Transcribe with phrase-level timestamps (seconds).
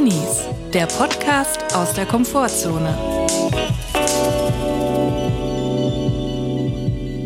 [0.00, 2.96] Drinnies, der Podcast aus der Komfortzone.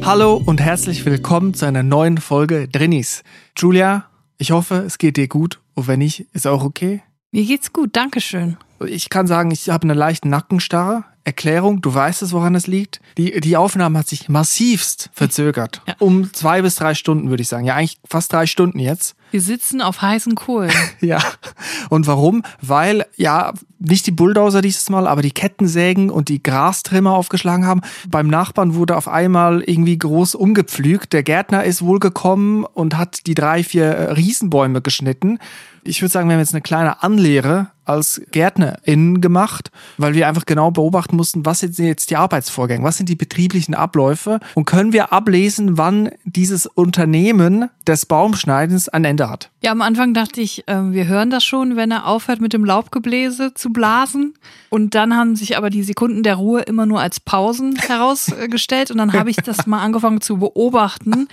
[0.05, 3.23] Hallo und herzlich willkommen zu einer neuen Folge Drinnies.
[3.57, 4.07] Julia,
[4.39, 7.05] ich hoffe, es geht dir gut und wenn nicht, ist auch okay.
[7.31, 8.57] Mir geht's gut, Dankeschön.
[8.85, 11.05] Ich kann sagen, ich habe eine leichte Nackenstarre.
[11.25, 13.01] Erklärung, du weißt es, woran es liegt.
[13.17, 15.81] Die, die Aufnahme hat sich massivst verzögert.
[15.87, 15.95] Ja.
[15.99, 17.65] Um zwei bis drei Stunden, würde ich sagen.
[17.65, 19.17] Ja, eigentlich fast drei Stunden jetzt.
[19.31, 20.71] Wir sitzen auf heißen Kohlen.
[21.01, 21.19] Ja.
[21.91, 22.45] Und warum?
[22.63, 27.83] Weil, ja, nicht die Bulldozer dieses Mal, aber die Kettensägen und die Grastrimmer aufgeschlagen haben.
[28.09, 31.13] Beim Nachbarn wurde auf einmal irgendwie groß umgepflügt.
[31.13, 35.39] Der Gärtner ist wohl gekommen und hat die drei, vier äh, Riesenbäume geschnitten.
[35.83, 40.47] Ich würde sagen, wir haben jetzt eine kleine Anlehre als GärtnerInnen gemacht, weil wir einfach
[40.47, 44.93] genau beobachten mussten, was sind jetzt die Arbeitsvorgänge, was sind die betrieblichen Abläufe und können
[44.93, 49.51] wir ablesen, wann dieses Unternehmen des Baumschneidens ein Ende hat.
[49.63, 52.65] Ja, am Anfang dachte ich, äh, wir hören das schon, wenn er aufhört mit dem
[52.65, 54.35] Laubgebläse zu blasen.
[54.71, 58.91] Und dann haben sich aber die Sekunden der Ruhe immer nur als Pausen herausgestellt.
[58.91, 61.29] Und dann habe ich das mal angefangen zu beobachten.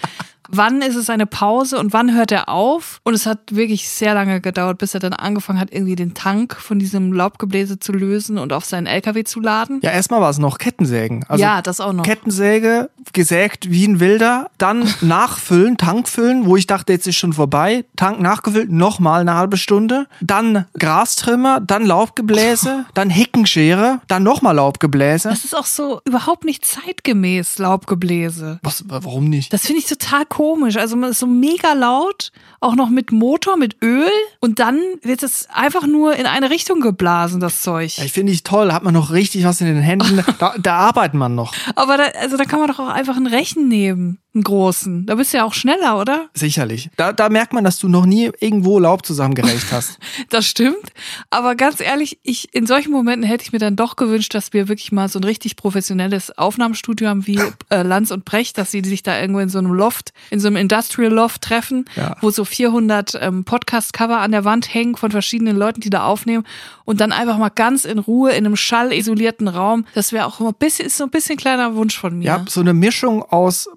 [0.53, 2.99] Wann ist es eine Pause und wann hört er auf?
[3.03, 6.55] Und es hat wirklich sehr lange gedauert, bis er dann angefangen hat, irgendwie den Tank
[6.55, 9.79] von diesem Laubgebläse zu lösen und auf seinen LKW zu laden.
[9.81, 11.23] Ja, erstmal war es noch Kettensägen.
[11.29, 12.03] Also ja, das auch noch.
[12.03, 17.31] Kettensäge, gesägt wie ein Wilder, dann nachfüllen, Tank füllen, wo ich dachte, jetzt ist schon
[17.31, 24.55] vorbei, Tank nachgefüllt, nochmal eine halbe Stunde, dann Grastrimmer, dann Laubgebläse, dann Heckenschere, dann nochmal
[24.55, 25.29] Laubgebläse.
[25.29, 28.59] Das ist auch so überhaupt nicht zeitgemäß, Laubgebläse.
[28.63, 29.53] Was, warum nicht?
[29.53, 30.41] Das finde ich total komisch.
[30.78, 34.09] Also man ist so mega laut, auch noch mit Motor, mit Öl.
[34.39, 37.97] Und dann wird es einfach nur in eine Richtung geblasen, das Zeug.
[37.97, 41.16] Ich finde ich toll, hat man noch richtig was in den Händen, da, da arbeitet
[41.16, 41.53] man noch.
[41.75, 45.05] Aber da, also da kann man doch auch einfach einen Rechen nehmen, einen großen.
[45.05, 46.29] Da bist du ja auch schneller, oder?
[46.33, 46.89] Sicherlich.
[46.95, 49.99] Da, da merkt man, dass du noch nie irgendwo Laub zusammengerecht hast.
[50.29, 50.93] Das stimmt.
[51.29, 54.67] Aber ganz ehrlich, ich, in solchen Momenten hätte ich mir dann doch gewünscht, dass wir
[54.69, 57.39] wirklich mal so ein richtig professionelles Aufnahmestudio haben wie
[57.69, 60.47] äh, Lanz und Brecht, dass sie sich da irgendwo in so einem Loft, in so
[60.47, 62.16] einem Industrial Loft treffen, Ja.
[62.22, 66.45] wo so 400 ähm, Podcast-Cover an der Wand hängen von verschiedenen Leuten, die da aufnehmen
[66.85, 69.85] und dann einfach mal ganz in Ruhe in einem schallisolierten Raum.
[69.94, 72.25] Das wäre auch immer ein bisschen, ist so ein bisschen kleiner Wunsch von mir.
[72.25, 73.69] Ja, so eine Mischung aus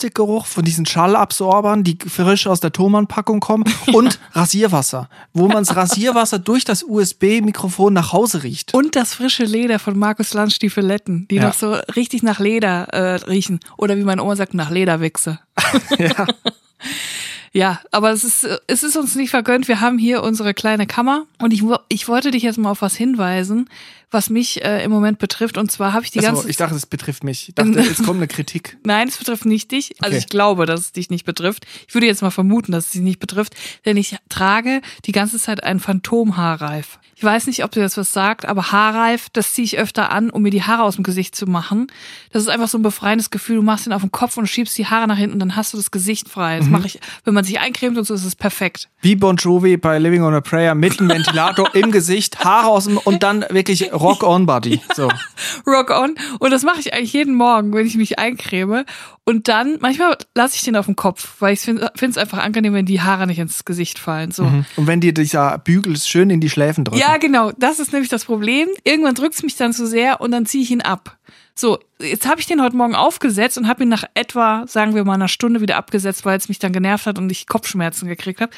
[0.00, 5.76] Plastikgeruch von diesen Schallabsorbern, die frisch aus der Thomann-Packung kommen, und Rasierwasser, wo man das
[5.76, 8.72] Rasierwasser durch das USB-Mikrofon nach Hause riecht.
[8.72, 11.48] Und das frische Leder von Markus Lanz Stiefeletten, die Ja.
[11.48, 13.60] noch so richtig nach Leder äh, riechen.
[13.76, 15.38] Oder wie meine Oma sagt, nach Lederwichse.
[15.98, 16.26] Ja.
[17.52, 19.66] Ja, aber es ist, es ist uns nicht vergönnt.
[19.66, 22.94] Wir haben hier unsere kleine Kammer und ich, ich wollte dich jetzt mal auf was
[22.94, 23.68] hinweisen,
[24.10, 25.56] was mich äh, im Moment betrifft.
[25.58, 27.48] Und zwar habe ich die Also, ganze ich dachte, es betrifft mich.
[27.48, 28.76] Ich dachte, jetzt kommt eine Kritik.
[28.84, 29.94] Nein, es betrifft nicht dich.
[30.00, 30.18] Also Okay.
[30.18, 31.66] ich glaube, dass es dich nicht betrifft.
[31.88, 33.54] Ich würde jetzt mal vermuten, dass es dich nicht betrifft,
[33.84, 36.98] denn ich trage die ganze Zeit einen Phantomhaarreif.
[37.16, 40.30] Ich weiß nicht, ob dir das was sagt, aber Haarreif, das ziehe ich öfter an,
[40.30, 41.88] um mir die Haare aus dem Gesicht zu machen.
[42.32, 43.56] Das ist einfach so ein befreiendes Gefühl.
[43.56, 45.74] Du machst ihn auf den Kopf und schiebst die Haare nach hinten und dann hast
[45.74, 46.58] du das Gesicht frei.
[46.58, 48.88] Das mache ich, wenn man sich eincremt und so, ist es perfekt.
[49.02, 52.84] Wie Bon Jovi bei Living on a Prayer mit einem Ventilator im Gesicht, Haare aus
[52.84, 54.80] dem und dann wirklich Rock on Body.
[54.94, 55.08] So.
[55.66, 56.14] Rock on.
[56.40, 58.84] Und das mache ich eigentlich jeden Morgen, wenn ich mich eincreme.
[59.24, 62.74] Und dann, manchmal lasse ich den auf dem Kopf, weil ich finde es einfach angenehm,
[62.74, 64.32] wenn die Haare nicht ins Gesicht fallen.
[64.32, 64.42] So.
[64.42, 67.00] Und wenn dir dieser Bügel schön in die Schläfen drückt.
[67.00, 67.52] Ja, genau.
[67.58, 68.68] Das ist nämlich das Problem.
[68.84, 71.16] Irgendwann drückt es mich dann zu sehr und dann ziehe ich ihn ab.
[71.54, 75.04] So, jetzt habe ich den heute Morgen aufgesetzt und habe ihn nach etwa, sagen wir
[75.04, 78.40] mal, einer Stunde wieder abgesetzt, weil es mich dann genervt hat und ich Kopfschmerzen gekriegt
[78.40, 78.52] habe.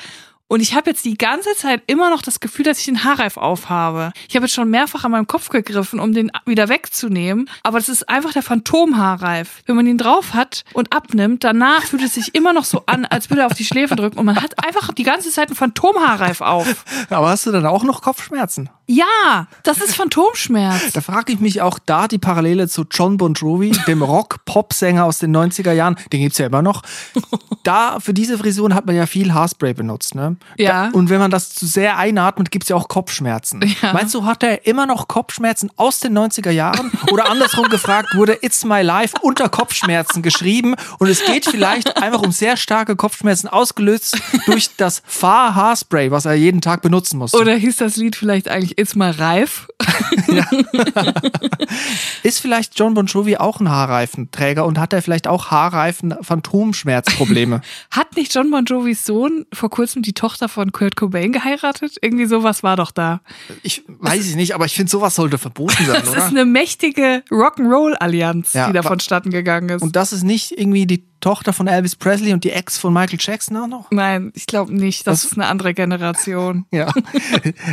[0.52, 3.38] Und ich habe jetzt die ganze Zeit immer noch das Gefühl, dass ich den Haarreif
[3.38, 4.12] aufhabe.
[4.28, 7.48] Ich habe jetzt schon mehrfach an meinem Kopf gegriffen, um den wieder wegzunehmen.
[7.62, 9.62] Aber das ist einfach der Phantomhaarreif.
[9.64, 13.06] Wenn man ihn drauf hat und abnimmt, danach fühlt es sich immer noch so an,
[13.06, 14.18] als würde er auf die Schläfe drücken.
[14.18, 16.84] Und man hat einfach die ganze Zeit einen Phantomhaarreif auf.
[17.08, 18.68] Aber hast du dann auch noch Kopfschmerzen?
[18.86, 20.92] Ja, das ist Phantomschmerz.
[20.92, 25.18] Da frage ich mich auch da die Parallele zu John Bon Jovi, dem Rock-Pop-Sänger aus
[25.18, 25.96] den 90er Jahren.
[26.12, 26.82] Den gibt's ja immer noch.
[27.62, 30.36] Da, für diese Frisuren hat man ja viel Haarspray benutzt, ne?
[30.58, 30.90] Ja.
[30.92, 33.62] Und wenn man das zu sehr einatmet, gibt's ja auch Kopfschmerzen.
[33.82, 33.92] Ja.
[33.92, 36.92] Meinst du, hat er immer noch Kopfschmerzen aus den 90er Jahren?
[37.10, 42.22] Oder andersrum gefragt, wurde It's My Life unter Kopfschmerzen geschrieben und es geht vielleicht einfach
[42.22, 47.38] um sehr starke Kopfschmerzen ausgelöst durch das Fahr-Haarspray, was er jeden Tag benutzen musste.
[47.38, 49.68] Oder hieß das Lied vielleicht eigentlich It's mal reif?
[52.22, 57.62] Ist vielleicht John Bon Jovi auch ein Haarreifenträger und hat er vielleicht auch Haarreifen Phantomschmerzprobleme?
[57.90, 61.96] Hat nicht John Bon Jovis Sohn vor kurzem die Tochter von Kurt Cobain geheiratet?
[62.00, 63.20] Irgendwie sowas war doch da.
[63.62, 66.26] Ich weiß es nicht, aber ich finde, sowas sollte verboten sein, Das ist oder?
[66.26, 69.82] eine mächtige Rock'n'Roll-Allianz, Ja, die da aber- vonstatten gegangen ist.
[69.82, 73.18] Und das ist nicht irgendwie die Tochter von Elvis Presley und die Ex von Michael
[73.20, 73.90] Jackson auch noch?
[73.90, 75.06] Nein, ich glaube nicht.
[75.06, 75.32] Das Was?
[75.32, 76.66] ist eine andere Generation.
[76.72, 76.90] Ja.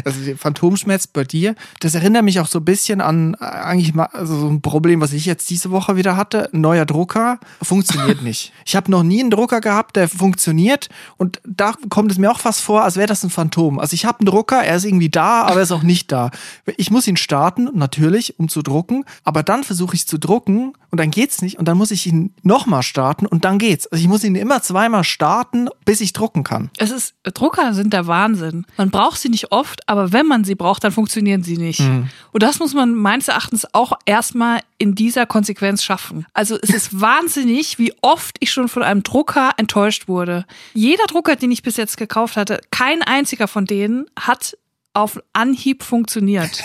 [0.04, 3.94] Also der Phantomschmerz bei dir, das erinnert mich auch so ein bisschen an äh, eigentlich
[3.94, 6.50] mal also so ein Problem, was ich jetzt diese Woche wieder hatte.
[6.54, 8.52] Ein neuer Drucker funktioniert nicht.
[8.66, 12.40] Ich habe noch nie einen Drucker gehabt, der funktioniert und da kommt es mir auch
[12.40, 13.80] fast vor, als wäre das ein Phantom.
[13.80, 16.30] Also ich habe einen Drucker, er ist irgendwie da, aber er ist auch nicht da.
[16.78, 21.00] Ich muss ihn starten, natürlich, um zu drucken, aber dann versuche ich zu drucken und
[21.00, 23.88] dann geht's nicht und dann muss ich ihn nochmal starten und dann geht's.
[23.88, 26.70] Also ich muss ihn immer zweimal starten, bis ich drucken kann.
[26.78, 28.66] Es ist, Drucker sind der Wahnsinn.
[28.78, 31.82] Man braucht sie nicht oft, aber wenn man sie braucht, dann funktionieren sie nicht.
[31.82, 32.10] Mhm.
[32.32, 36.26] Und das muss man meines Erachtens auch erstmal in dieser Konsequenz schaffen.
[36.34, 40.46] Also es ist wahnsinnig, wie oft ich schon von einem Drucker enttäuscht wurde.
[40.74, 44.58] Jeder Drucker, den ich bis jetzt gekauft hatte, kein einziger von denen hat
[44.94, 46.64] auf Anhieb funktioniert.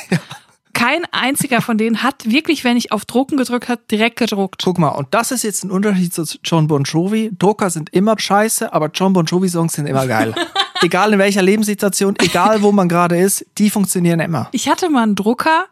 [0.75, 4.63] Kein einziger von denen hat wirklich, wenn ich auf Drucken gedrückt habe, direkt gedruckt.
[4.63, 7.31] Guck mal, und das ist jetzt ein Unterschied zu John Bon Jovi.
[7.39, 10.35] Drucker sind immer scheiße, aber John Bon Jovi Songs sind immer geil.
[10.83, 14.49] egal in welcher Lebenssituation, egal wo man gerade ist, die funktionieren immer.
[14.53, 15.67] Ich hatte mal einen Drucker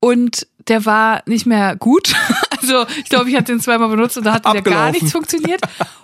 [0.00, 2.14] und der war nicht mehr gut.
[2.60, 5.60] Also ich glaube, ich hatte den zweimal benutzt und da hat der gar nichts funktioniert.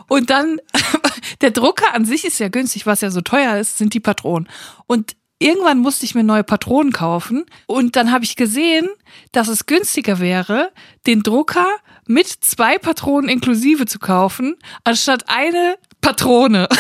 [0.07, 0.61] Und dann,
[1.41, 4.49] der Drucker an sich ist ja günstig, was ja so teuer ist, sind die Patronen.
[4.87, 8.89] Und irgendwann musste ich mir neue Patronen kaufen und dann habe ich gesehen,
[9.33, 10.71] dass es günstiger wäre,
[11.07, 11.67] den Drucker
[12.07, 16.69] mit zwei Patronen inklusive zu kaufen, anstatt eine Patrone.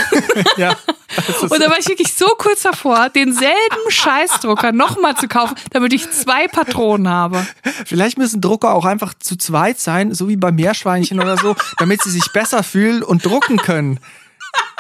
[0.56, 0.76] Ja.
[1.42, 3.54] Und da war ich wirklich so kurz davor, denselben
[3.88, 7.46] Scheißdrucker nochmal zu kaufen, damit ich zwei Patronen habe.
[7.86, 12.02] Vielleicht müssen Drucker auch einfach zu zweit sein, so wie bei Meerschweinchen oder so, damit
[12.02, 14.00] sie sich besser fühlen und drucken können.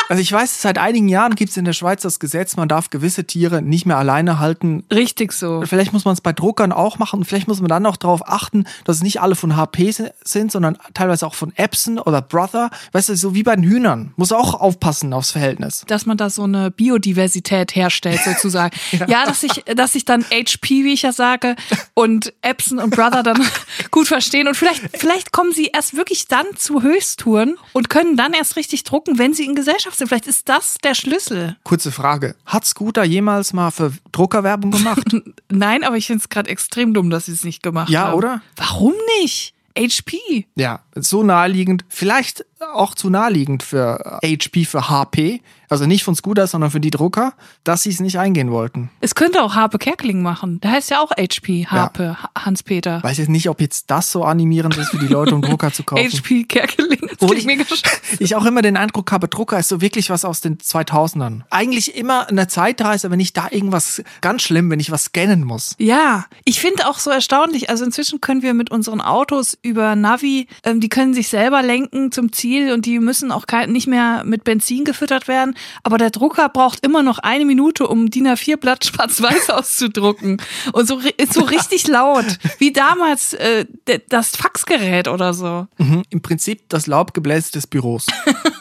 [0.08, 2.90] Also ich weiß, seit einigen Jahren gibt es in der Schweiz das Gesetz, man darf
[2.90, 4.84] gewisse Tiere nicht mehr alleine halten.
[4.92, 5.62] Richtig so.
[5.66, 8.28] Vielleicht muss man es bei Druckern auch machen und vielleicht muss man dann auch darauf
[8.28, 12.20] achten, dass es nicht alle von HP si- sind, sondern teilweise auch von Epson oder
[12.20, 12.70] Brother.
[12.92, 14.12] Weißt du, so wie bei den Hühnern.
[14.16, 15.84] Muss auch aufpassen aufs Verhältnis.
[15.86, 18.76] Dass man da so eine Biodiversität herstellt, sozusagen.
[19.08, 19.24] ja.
[19.26, 21.56] dass ich, dass ich dann HP, wie ich ja sage,
[21.94, 23.40] und Epson und Brother dann
[23.90, 24.48] gut verstehen.
[24.48, 28.84] Und vielleicht, vielleicht kommen sie erst wirklich dann zu Höchsttouren und können dann erst richtig
[28.84, 30.08] drucken, wenn sie in Gesellschaft sind.
[30.08, 31.56] Vielleicht ist das der Schlüssel.
[31.64, 32.34] Kurze Frage.
[32.46, 35.04] Hat Scooter jemals mal für Druckerwerbung gemacht?
[35.50, 38.14] Nein, aber ich finde es gerade extrem dumm, dass sie es nicht gemacht Ja, haben.
[38.14, 38.42] oder?
[38.56, 39.54] Warum nicht?
[39.76, 40.46] HP.
[40.54, 41.84] ja, so naheliegend.
[41.88, 42.44] Vielleicht
[42.74, 45.40] auch zu naheliegend für HP, für HP.
[45.70, 47.32] Also nicht von Scooter, sondern für die Drucker,
[47.64, 48.90] dass sie es nicht eingehen wollten.
[49.00, 50.60] Es könnte auch Harpe Kerkeling machen.
[50.60, 53.02] Der heißt ja auch HP, Harpe, Ha- Hans-Peter.
[53.02, 55.82] Weiß jetzt nicht, ob jetzt das so animierend ist für die Leute, um Drucker zu
[55.82, 56.04] kaufen.
[56.12, 57.00] HP Kerkeling.
[57.18, 57.64] Das klingt mega
[58.20, 61.40] ich auch immer den Eindruck habe, Drucker ist so wirklich was aus den 2000ern.
[61.50, 65.74] Eigentlich immer eine Zeitreise, wenn ich da irgendwas ganz schlimm, wenn ich was scannen muss.
[65.78, 67.70] Ja, ich finde auch so erstaunlich.
[67.70, 72.12] Also inzwischen können wir mit unseren Autos über Navi, ähm, die können sich selber lenken
[72.12, 75.56] zum Ziel und die müssen auch nicht mehr mit Benzin gefüttert werden.
[75.82, 80.40] Aber der Drucker braucht immer noch eine Minute, um DIN A4-Blatt schwarz-weiß auszudrucken.
[80.72, 82.38] Und so, so richtig laut.
[82.58, 83.66] Wie damals äh,
[84.08, 85.66] das Faxgerät oder so.
[85.78, 86.02] Mhm.
[86.10, 88.06] Im Prinzip das Laubgebläse des Büros.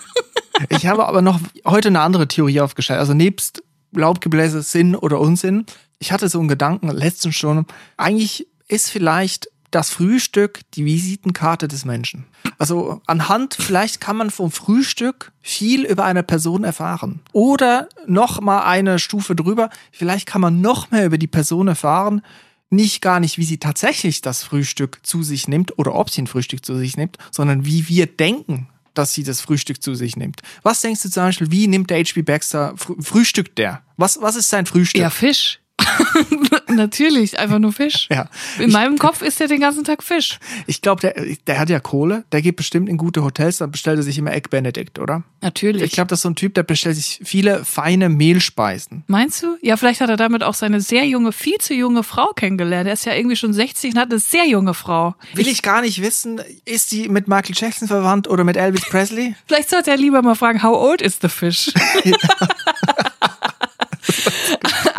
[0.69, 2.99] ich habe aber noch heute eine andere Theorie aufgestellt.
[2.99, 5.65] Also nebst Laubgebläse Sinn oder Unsinn.
[5.99, 7.65] Ich hatte so einen Gedanken letztens schon.
[7.97, 12.25] Eigentlich ist vielleicht das Frühstück die Visitenkarte des Menschen.
[12.57, 17.21] Also anhand, vielleicht kann man vom Frühstück viel über eine Person erfahren.
[17.31, 22.21] Oder noch mal eine Stufe drüber, vielleicht kann man noch mehr über die Person erfahren,
[22.69, 26.27] nicht gar nicht, wie sie tatsächlich das Frühstück zu sich nimmt oder ob sie ein
[26.27, 30.41] Frühstück zu sich nimmt, sondern wie wir denken, dass sie das Frühstück zu sich nimmt.
[30.61, 32.21] Was denkst du zum Beispiel, wie nimmt der H.P.
[32.21, 33.81] Baxter, frü frühstückt der?
[33.97, 35.01] Was, was ist sein Frühstück?
[35.01, 35.59] Ja, Fisch.
[36.69, 38.07] Natürlich, einfach nur Fisch.
[38.11, 38.29] Ja.
[38.59, 40.39] In meinem Kopf ist der den ganzen Tag Fisch.
[40.67, 41.15] Ich glaube, der,
[41.47, 44.33] der hat ja Kohle, der geht bestimmt in gute Hotels, dann bestellt er sich immer
[44.33, 45.23] Egg Benedict, oder?
[45.41, 45.83] Natürlich.
[45.83, 49.03] Ich glaube, das ist so ein Typ, der bestellt sich viele feine Mehlspeisen.
[49.07, 49.57] Meinst du?
[49.61, 52.87] Ja, vielleicht hat er damit auch seine sehr junge, viel zu junge Frau kennengelernt.
[52.87, 55.15] Er ist ja irgendwie schon 60 und hat eine sehr junge Frau.
[55.33, 59.35] Will ich gar nicht wissen, ist die mit Michael Jackson verwandt oder mit Elvis Presley?
[59.47, 61.71] Vielleicht sollte er lieber mal fragen, how old is the fish?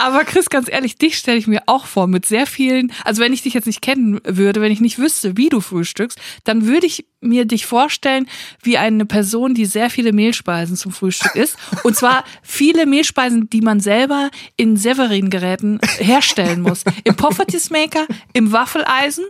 [0.04, 3.32] Aber Chris, ganz ehrlich, dich stelle ich mir auch vor mit sehr vielen, also wenn
[3.32, 6.86] ich dich jetzt nicht kennen würde, wenn ich nicht wüsste, wie du frühstückst, dann würde
[6.86, 8.28] ich mir dich vorstellen
[8.62, 11.56] wie eine Person, die sehr viele Mehlspeisen zum Frühstück isst.
[11.84, 16.84] Und zwar viele Mehlspeisen, die man selber in Severin-Geräten herstellen muss.
[17.04, 19.24] Im Poffertjes-Maker, im Waffeleisen,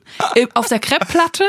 [0.54, 1.44] auf der Crepe-Platte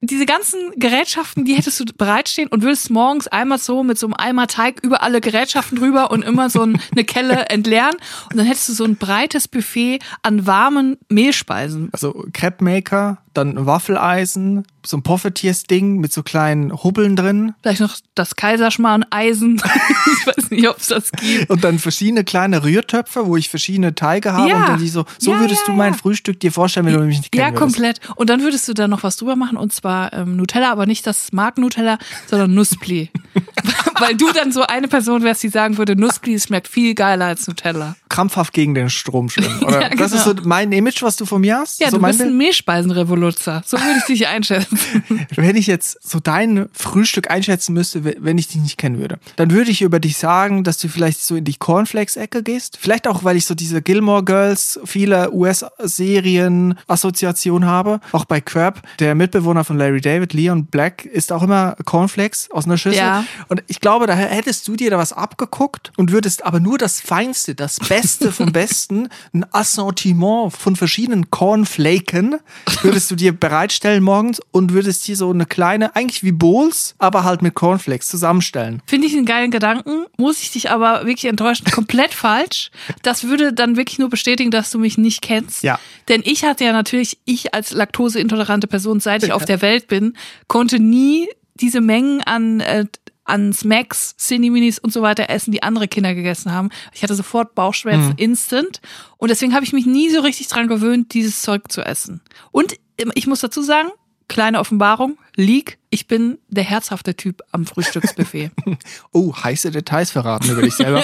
[0.00, 4.14] diese ganzen Gerätschaften, die hättest du bereitstehen und würdest morgens einmal so mit so einem
[4.14, 7.96] Eimer Teig über alle Gerätschaften drüber und immer so ein, eine Kelle entleeren
[8.30, 11.88] und dann hättest du so ein breites Buffet an warmen Mehlspeisen.
[11.92, 17.54] Also Crepe Maker, dann ein Waffeleisen, so ein Poffertiers-Ding mit so kleinen Hubbeln drin.
[17.62, 19.56] Vielleicht noch das Kaiserschmarrn-Eisen.
[20.20, 21.50] ich weiß nicht, ob es das gibt.
[21.50, 24.48] Und dann verschiedene kleine Rührtöpfe, wo ich verschiedene Teige habe.
[24.48, 24.56] Ja.
[24.56, 25.94] Und dann die so, so Ja, würdest ja, du mein.
[25.94, 28.00] Frühstück dir vorstellen, wenn du mich nicht kennen Ja, komplett.
[28.16, 31.06] Und dann würdest du da noch was drüber machen und zwar ähm, Nutella, aber nicht
[31.06, 33.10] das Mark-Nutella, sondern Nuspli.
[33.98, 37.46] Weil du dann so eine Person wärst, die sagen würde, Nuspli schmeckt viel geiler als
[37.46, 37.96] Nutella.
[38.08, 39.62] Krampfhaft gegen den Strom schwimmen.
[39.64, 39.82] Oder?
[39.82, 40.48] Ja, Das ist so genau.
[40.48, 41.80] mein Image, was du von mir hast.
[41.80, 43.62] Ja, so du bist ein Mehlspeisenrevoluzzer.
[43.66, 44.78] So würde ich dich einschätzen.
[45.36, 49.50] Wenn ich jetzt so dein Frühstück einschätzen müsste, wenn ich dich nicht kennen würde, dann
[49.50, 52.78] würde ich über dich sagen, dass du vielleicht so in die Cornflakes-Ecke gehst.
[52.80, 58.00] Vielleicht auch, weil ich so diese Gilmore Girls, viele US-Serien-Assoziation habe.
[58.12, 62.66] Auch bei Crab, der Mitbewohner von Larry David, Leon Black, isst auch immer Cornflakes aus
[62.66, 62.98] einer Schüssel.
[62.98, 63.24] Ja.
[63.48, 67.00] Und ich glaube, da hättest du dir da was abgeguckt und würdest aber nur das
[67.00, 67.97] Feinste, das Beste
[68.32, 72.36] vom Besten, ein Assortiment von verschiedenen Cornflaken,
[72.82, 77.24] würdest du dir bereitstellen morgens und würdest hier so eine kleine, eigentlich wie Bowls, aber
[77.24, 78.82] halt mit Cornflakes zusammenstellen.
[78.86, 81.66] Finde ich einen geilen Gedanken, muss ich dich aber wirklich enttäuschen.
[81.70, 82.70] Komplett falsch.
[83.02, 85.62] Das würde dann wirklich nur bestätigen, dass du mich nicht kennst.
[85.62, 85.78] Ja.
[86.08, 90.16] Denn ich hatte ja natürlich, ich als laktoseintolerante Person, seit ich auf der Welt bin,
[90.46, 91.28] konnte nie
[91.60, 92.86] diese Mengen an, äh,
[93.28, 96.70] an Smacks, Cineminis und so weiter essen, die andere Kinder gegessen haben.
[96.92, 98.80] Ich hatte sofort Bauchschmerzen instant.
[99.16, 102.20] Und deswegen habe ich mich nie so richtig dran gewöhnt, dieses Zeug zu essen.
[102.50, 103.88] Und ähm, ich muss dazu sagen,
[104.28, 108.50] kleine Offenbarung, Leak, ich bin der herzhafte Typ am Frühstücksbuffet.
[109.12, 111.02] Oh, heiße Details verraten über dich selber.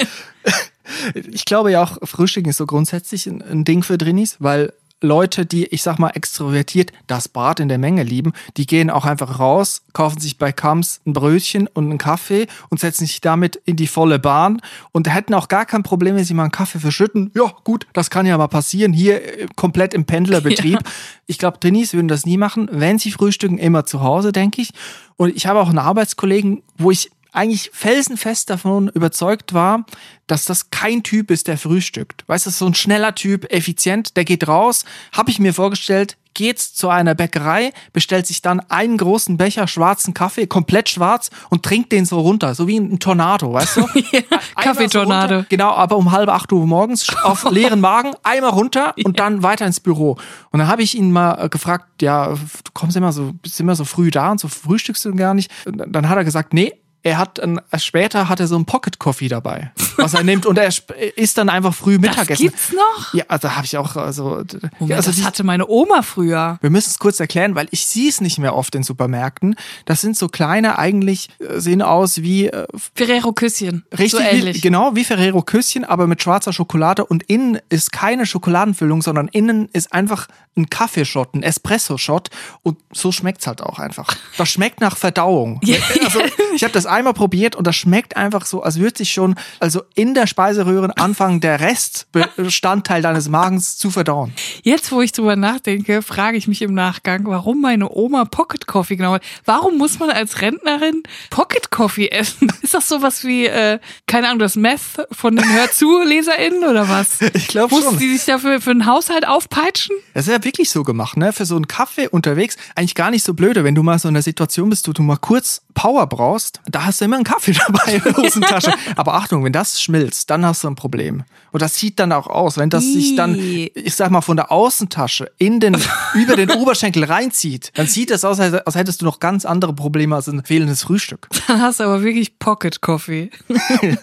[1.15, 4.73] ich glaube ja auch, Frühstück ist so grundsätzlich ein, ein Ding für Drinis, weil
[5.05, 9.05] Leute, die, ich sag mal, extrovertiert das Bad in der Menge lieben, die gehen auch
[9.05, 13.57] einfach raus, kaufen sich bei Kams ein Brötchen und einen Kaffee und setzen sich damit
[13.65, 14.61] in die volle Bahn
[14.93, 17.31] und hätten auch gar kein Problem, wenn sie mal einen Kaffee verschütten.
[17.35, 18.93] Ja, gut, das kann ja mal passieren.
[18.93, 20.81] Hier äh, komplett im Pendlerbetrieb.
[21.27, 22.69] Ich glaube, Drinis würden das nie machen.
[22.71, 24.73] Wenn sie frühstücken, immer zu Hause, denke ich.
[25.17, 29.85] Und ich habe auch einen Arbeitskollegen, wo ich eigentlich felsenfest davon überzeugt war,
[30.27, 32.25] dass das kein Typ ist, der frühstückt.
[32.27, 36.59] Weißt du, so ein schneller Typ, effizient, der geht raus, habe ich mir vorgestellt, geht
[36.59, 41.93] zu einer Bäckerei, bestellt sich dann einen großen Becher schwarzen Kaffee, komplett schwarz und trinkt
[41.93, 43.81] den so runter, so wie ein Tornado, weißt du?
[43.87, 45.41] Einmal Kaffeetornado.
[45.41, 49.43] So genau, aber um halb acht Uhr morgens auf leeren Magen, einmal runter und dann
[49.43, 50.19] weiter ins Büro.
[50.51, 53.77] Und dann habe ich ihn mal äh, gefragt, ja, du kommst immer so, bist immer
[53.77, 55.51] so früh da und so frühstückst du gar nicht.
[55.67, 56.73] Und dann hat er gesagt, nee,
[57.05, 60.59] er hat ein, später hat er so einen Pocket Coffee dabei, was er nimmt und
[60.59, 62.43] er sp- isst dann einfach früh Das Mittagessen.
[62.47, 63.15] gibt's noch?
[63.15, 66.59] Ja, also habe ich auch also, Moment, ja, also das hatte meine Oma früher.
[66.63, 69.55] wir müssen es kurz erklären, weil ich sehe es nicht mehr oft in Supermärkten.
[69.85, 73.85] Das sind so kleine, eigentlich äh, sehen aus wie äh, Ferrero Küsschen.
[73.93, 74.57] Richtig, so ähnlich.
[74.57, 79.29] Wie, genau wie Ferrero Küsschen, aber mit schwarzer Schokolade und innen ist keine Schokoladenfüllung, sondern
[79.29, 82.31] innen ist einfach ein Kaffeeshot, ein Espresso-Shot
[82.63, 84.09] und so schmeckt's halt auch einfach.
[84.39, 85.61] Das schmeckt nach Verdauung.
[86.05, 86.21] Also,
[86.55, 89.83] ich habe das einmal probiert und das schmeckt einfach so, als würde sich schon also
[89.95, 94.33] in der Speiseröhre anfangen, der Restbestandteil deines Magens zu verdauen.
[94.63, 98.97] Jetzt, wo ich drüber nachdenke, frage ich mich im Nachgang, warum meine Oma Pocket Coffee
[98.97, 99.19] genau.
[99.45, 102.53] Warum muss man als Rentnerin Pocket Coffee essen?
[102.63, 104.81] Ist das sowas wie, äh, keine Ahnung, das Meth
[105.13, 107.19] von den Hör zu LeserInnen oder was?
[107.35, 107.99] Ich glaub Mussten schon.
[107.99, 109.97] die sich dafür für einen Haushalt aufpeitschen?
[110.15, 111.33] Das ist ja wirklich so gemacht, ne?
[111.33, 114.15] Für so einen Kaffee unterwegs eigentlich gar nicht so blöde, wenn du mal so in
[114.15, 117.53] der Situation bist, wo du mal kurz Power brauchst, da hast du immer einen Kaffee
[117.67, 118.73] dabei in der Hosentasche.
[118.97, 121.25] Aber Achtung, wenn das schmilzt, dann hast du ein Problem.
[121.53, 124.51] Und das sieht dann auch aus, wenn das sich dann, ich sag mal, von der
[124.51, 125.77] Außentasche in den,
[126.15, 129.73] über den Oberschenkel reinzieht, dann sieht das aus, als als hättest du noch ganz andere
[129.73, 131.29] Probleme als ein fehlendes Frühstück.
[131.47, 133.31] Dann hast du aber wirklich Pocket Coffee.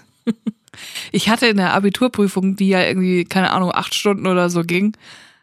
[1.12, 4.96] ich hatte in der Abiturprüfung, die ja irgendwie, keine Ahnung, acht Stunden oder so ging,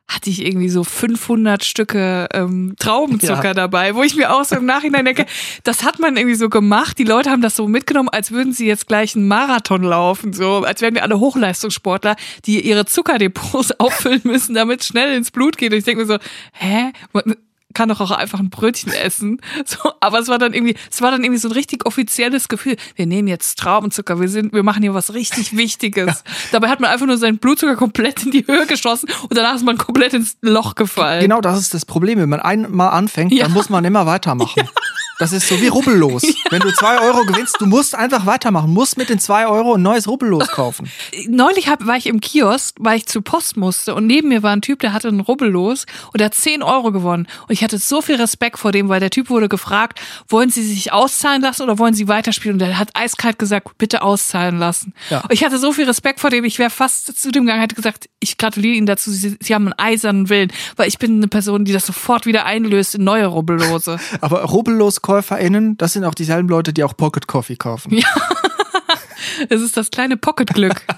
[0.09, 3.55] hatte ich irgendwie so 500 Stücke ähm, Traubenzucker Ja.
[3.55, 5.27] dabei, wo ich mir auch so im Nachhinein denke,
[5.65, 6.99] das hat man irgendwie so gemacht.
[6.99, 10.65] Die Leute haben das so mitgenommen, als würden sie jetzt gleich einen Marathon laufen, so
[10.65, 15.59] als wären wir alle Hochleistungssportler, die ihre Zuckerdepots auffüllen müssen, damit es schnell ins Blut
[15.59, 15.73] geht.
[15.73, 16.19] Und ich denke mir so,
[16.53, 16.93] hä?
[17.79, 19.41] Kann doch auch einfach ein Brötchen essen.
[19.65, 22.77] So, aber es war dann irgendwie, es war dann irgendwie so ein richtig offizielles Gefühl.
[22.97, 26.25] Wir nehmen jetzt Traubenzucker, wir sind, wir machen hier was richtig Wichtiges.
[26.53, 29.65] Dabei hat man einfach nur seinen Blutzucker komplett in die Höhe geschossen und danach ist
[29.65, 31.21] man komplett ins Loch gefallen.
[31.21, 32.19] Genau das ist das Problem.
[32.19, 33.45] Wenn man einmal anfängt, Ja.
[33.45, 34.69] dann muss man immer weitermachen.
[35.19, 36.23] Das ist so wie Rubbellos.
[36.51, 39.83] Wenn du zwei Euro gewinnst, du musst einfach weitermachen, musst mit den zwei Euro ein
[39.83, 40.89] neues Rubbellos kaufen.
[41.29, 44.53] Neulich hab, war ich im Kiosk, weil ich zur Post musste und neben mir war
[44.53, 47.27] ein Typ, der hatte ein Rubbellos und der hat 10 Euro gewonnen.
[47.49, 50.63] Und ich hatte so viel Respekt vor dem, weil der Typ wurde gefragt, wollen Sie
[50.63, 52.55] sich auszahlen lassen oder wollen Sie weiterspielen?
[52.55, 54.95] Und der hat eiskalt gesagt, bitte auszahlen lassen.
[55.11, 55.21] Ja.
[55.21, 57.75] Und ich hatte so viel Respekt vor dem, ich wäre fast zu dem gegangen, hätte
[57.75, 61.29] gesagt, ich gratuliere Ihnen dazu, Sie, Sie haben einen eisernen Willen, weil ich bin eine
[61.29, 63.99] Person, die das sofort wieder einlöst in neue Rubbellose.
[64.21, 64.43] Aber
[65.09, 67.95] Rubbellos-KäuferInnen, das sind auch dieselben Leute, die auch Pocket Coffee kaufen.
[67.95, 68.07] Ja.
[69.51, 70.83] Es ist das kleine Pocketglück.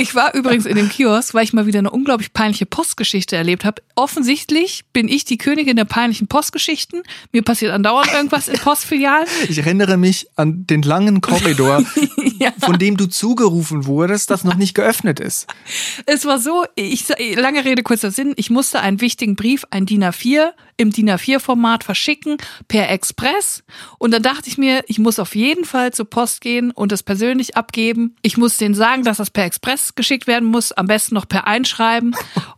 [0.00, 3.64] Ich war übrigens in dem Kiosk, weil ich mal wieder eine unglaublich peinliche Postgeschichte erlebt
[3.64, 3.82] habe.
[3.96, 7.02] Offensichtlich bin ich die Königin der peinlichen Postgeschichten.
[7.32, 9.26] Mir passiert andauernd irgendwas in Postfilialen.
[9.48, 11.82] Ich erinnere mich an den langen Korridor,
[12.38, 12.52] Ja.
[12.60, 15.48] von dem du zugerufen wurdest, das noch nicht geöffnet ist.
[16.06, 20.04] Es war so, ich lange Rede kurzer Sinn, ich musste einen wichtigen Brief, ein DIN
[20.04, 23.62] A4 im DIN A4 Format verschicken per Express
[23.98, 27.02] und dann dachte ich mir, ich muss auf jeden Fall zur Post gehen und das
[27.02, 28.16] persönlich abgeben.
[28.22, 31.46] Ich muss denen sagen, dass das per Express geschickt werden muss, am besten noch per
[31.46, 32.16] Einschreiben.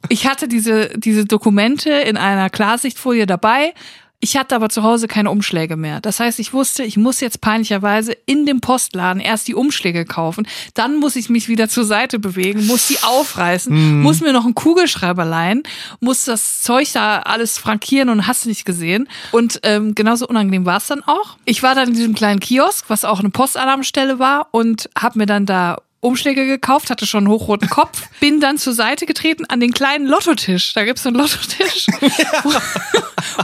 [0.09, 3.75] Ich hatte diese diese Dokumente in einer Klarsichtfolie dabei.
[4.23, 6.03] Ich hatte aber zu Hause keine Umschläge mehr.
[6.03, 10.47] Das heißt, ich wusste, ich muss jetzt peinlicherweise in dem Postladen erst die Umschläge kaufen.
[10.75, 14.55] Dann muss ich mich wieder zur Seite bewegen, muss die aufreißen, muss mir noch einen
[14.55, 15.63] Kugelschreiber leihen,
[16.01, 19.09] muss das Zeug da alles frankieren und hast du nicht gesehen.
[19.33, 21.39] Und ähm, genauso unangenehm war es dann auch.
[21.47, 25.27] Ich war dann in diesem kleinen Kiosk, was auch eine Postalarmstelle war und habe mir
[25.27, 29.61] dann da Umschläge gekauft, hatte schon einen hochroten Kopf, bin dann zur Seite getreten an
[29.61, 30.73] den kleinen Lottotisch.
[30.73, 31.87] Da gibt's so einen Lottotisch,
[32.43, 32.53] wo,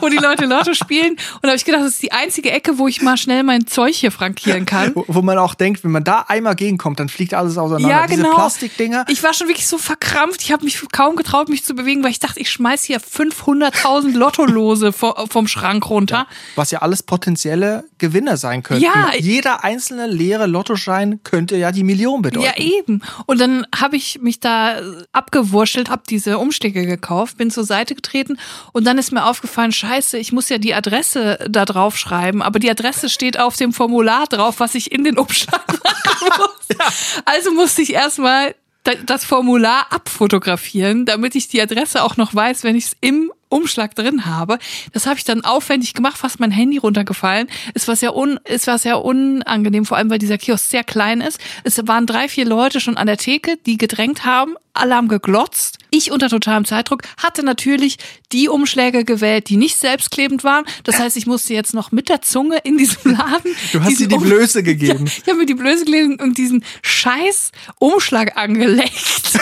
[0.00, 1.10] wo die Leute Lotto spielen.
[1.12, 3.66] Und da habe ich gedacht, das ist die einzige Ecke, wo ich mal schnell mein
[3.66, 4.92] Zeug hier frankieren kann.
[4.94, 7.88] Wo, wo man auch denkt, wenn man da einmal gegenkommt, dann fliegt alles auseinander.
[7.88, 8.34] Ja, Diese genau.
[8.34, 9.04] Plastikdinger.
[9.08, 10.42] Ich war schon wirklich so verkrampft.
[10.42, 14.12] Ich habe mich kaum getraut, mich zu bewegen, weil ich dachte, ich schmeiß hier 500.000
[14.16, 16.26] Lottolose vo- vom Schrank runter.
[16.54, 18.84] Was ja alles potenzielle Gewinner sein könnten.
[18.84, 19.10] Ja.
[19.18, 22.45] Jeder einzelne leere Lottoschein könnte ja die Million bedeuten.
[22.45, 23.02] Ja, eben.
[23.26, 24.80] Und dann habe ich mich da
[25.12, 28.38] abgewurschtelt, habe diese Umschläge gekauft, bin zur Seite getreten
[28.72, 32.58] und dann ist mir aufgefallen, scheiße, ich muss ja die Adresse da drauf schreiben, aber
[32.58, 36.78] die Adresse steht auf dem Formular drauf, was ich in den Umschlag machen muss.
[37.24, 42.62] Also musste ich erstmal da- das Formular abfotografieren, damit ich die Adresse auch noch weiß,
[42.64, 44.58] wenn ich es im Umschlag drin habe.
[44.92, 47.48] Das habe ich dann aufwendig gemacht, fast mein Handy runtergefallen.
[47.74, 51.20] Es war sehr un, es war sehr unangenehm, vor allem weil dieser Kiosk sehr klein
[51.20, 51.40] ist.
[51.64, 54.56] Es waren drei, vier Leute schon an der Theke, die gedrängt haben.
[54.76, 55.78] Haben geglotzt.
[55.90, 57.98] Ich unter totalem Zeitdruck hatte natürlich
[58.32, 60.64] die Umschläge gewählt, die nicht selbstklebend waren.
[60.84, 63.54] Das heißt, ich musste jetzt noch mit der Zunge in diesem Laden.
[63.72, 65.04] Du hast dir die Blöße gegeben.
[65.06, 68.92] Ja, ich habe mir die Blöße gelesen und diesen scheiß Umschlag angeleckt.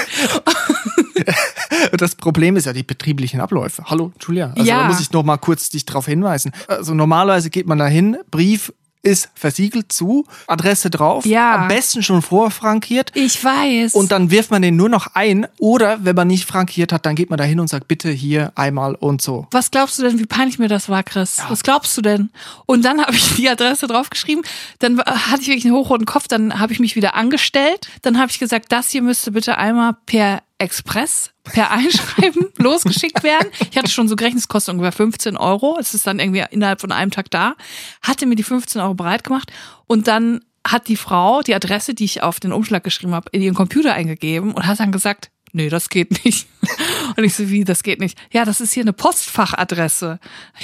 [1.97, 3.85] Das Problem ist ja die betrieblichen Abläufe.
[3.87, 4.53] Hallo, Julia.
[4.57, 4.81] Also Ja.
[4.83, 6.53] da muss ich noch mal kurz dich drauf hinweisen.
[6.69, 8.73] Also normalerweise geht man da hin, Brief
[9.05, 11.55] ist versiegelt zu, Adresse drauf, Ja.
[11.57, 13.13] am besten schon vorfrankiert.
[13.15, 13.95] Ich weiß.
[13.95, 15.47] Und dann wirft man den nur noch ein.
[15.59, 18.53] Oder wenn man nicht frankiert hat, dann geht man da hin und sagt, bitte hier
[18.55, 19.47] einmal und so.
[19.51, 21.39] Was glaubst du denn, wie peinlich mir das war, Chris?
[21.49, 22.31] Was glaubst du denn?
[22.67, 24.45] Und dann habe ich die Adresse draufgeschrieben.
[24.79, 26.27] Dann hatte ich wirklich einen hochroten Kopf.
[26.29, 27.89] Dann habe ich mich wieder angestellt.
[28.03, 33.51] Dann habe ich gesagt, das hier müsste bitte einmal per Express, per Einschreiben losgeschickt werden.
[33.71, 35.77] Ich hatte schon so gerechnet, es kostet ungefähr 15 Euro.
[35.79, 37.55] Es ist dann irgendwie innerhalb von einem Tag da.
[38.03, 39.53] Hatte mir die 15 Euro bereit gemacht.
[39.87, 43.43] Und dann hat die Frau die Adresse, die ich auf den Umschlag geschrieben habe, in
[43.43, 46.47] ihren Computer eingegeben und hat dann gesagt, nee, das geht nicht.
[47.17, 48.19] Und ich so, wie, das geht nicht?
[48.33, 50.19] Ja, das ist hier eine Postfachadresse.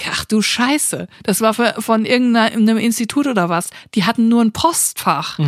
[0.04, 1.08] Ja, ach du Scheiße.
[1.22, 3.70] Das war für, von irgendeinem Institut oder was.
[3.94, 5.38] Die hatten nur ein Postfach.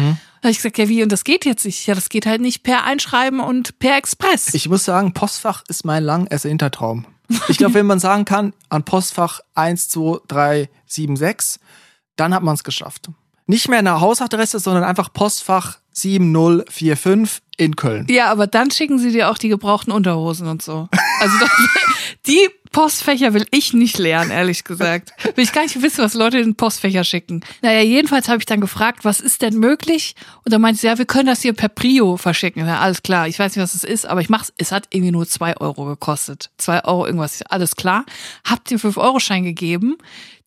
[0.43, 1.87] Da habe ich gesagt, ja wie, und das geht jetzt nicht.
[1.87, 4.55] Ja, das geht halt nicht per Einschreiben und per Express.
[4.55, 7.07] Ich muss sagen, Postfach ist mein lang ersehnter Traum.
[7.49, 11.61] Ich glaube, wenn man sagen kann, an Postfach 1, 2, 3, 7, 6,
[12.17, 13.09] dann hat man es geschafft.
[13.47, 18.07] Nicht mehr eine Hausadresse, sondern einfach Postfach 7045 in Köln.
[18.09, 20.89] Ja, aber dann schicken sie dir auch die gebrauchten Unterhosen und so.
[21.23, 21.51] Also das,
[22.27, 25.13] die Postfächer will ich nicht lernen, ehrlich gesagt.
[25.37, 27.45] Will ich gar nicht wissen, was Leute in Postfächer schicken.
[27.61, 30.15] Naja, jedenfalls habe ich dann gefragt, was ist denn möglich?
[30.45, 32.67] Und dann meinte sie, ja, wir können das hier per Prio verschicken.
[32.67, 33.29] Ja, alles klar.
[33.29, 34.53] Ich weiß nicht, was es ist, aber ich mach's.
[34.57, 36.51] Es hat irgendwie nur zwei Euro gekostet.
[36.57, 37.43] Zwei Euro irgendwas.
[37.43, 38.05] Alles klar.
[38.45, 39.99] Hab den 5-Euro-Schein gegeben.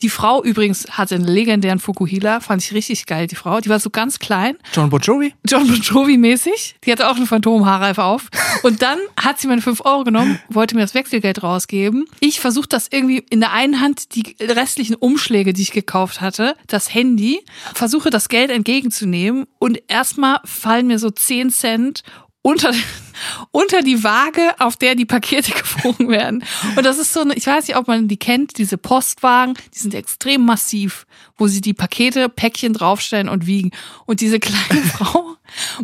[0.01, 2.39] Die Frau übrigens hatte einen legendären Fukuhila.
[2.41, 3.61] Fand ich richtig geil, die Frau.
[3.61, 4.57] Die war so ganz klein.
[4.73, 5.33] John Bon Jovi?
[5.47, 6.75] John Bon Jovi-mäßig.
[6.83, 8.27] Die hatte auch eine Phantomhaarreife auf.
[8.63, 12.06] Und dann hat sie meine 5 Euro genommen, wollte mir das Wechselgeld rausgeben.
[12.19, 16.56] Ich versuche das irgendwie in der einen Hand, die restlichen Umschläge, die ich gekauft hatte,
[16.67, 17.41] das Handy,
[17.73, 22.04] versuche das Geld entgegenzunehmen und erstmal fallen mir so 10 Cent
[22.45, 22.71] unter,
[23.51, 25.51] unter die Waage, auf der die Pakete
[25.84, 26.43] gewogen werden.
[26.75, 29.95] Und das ist so ich weiß nicht, ob man die kennt, diese Postwagen, die sind
[29.95, 33.71] extrem massiv, wo sie die Pakete, Päckchen draufstellen und wiegen.
[34.06, 35.38] Und diese kleine Frau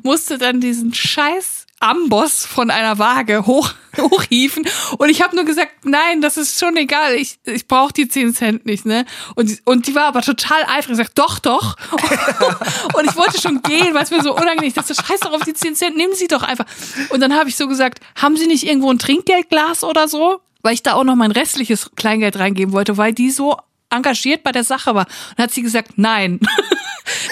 [0.04, 4.66] musste dann diesen scheiß Amboss von einer Waage hoch, hochhieven.
[4.98, 8.34] Und ich habe nur gesagt, nein, das ist schon egal, ich, ich brauche die 10
[8.34, 8.86] Cent nicht.
[8.86, 9.06] ne?
[9.36, 11.76] Und, und die war aber total eifrig, sagt, doch, doch.
[12.94, 15.06] und ich wollte schon gehen, weil es mir so unangenehm ist.
[15.08, 16.66] Scheiß doch auf die 10 Cent, nehmen Sie doch einfach.
[17.10, 20.42] Und dann habe ich so gesagt, haben Sie nicht irgendwo ein Trinkgeldglas oder so?
[20.62, 23.58] Weil ich da auch noch mein restliches Kleingeld reingeben wollte, weil die so
[23.90, 25.06] engagiert bei der Sache war.
[25.32, 26.40] Und hat sie gesagt, nein.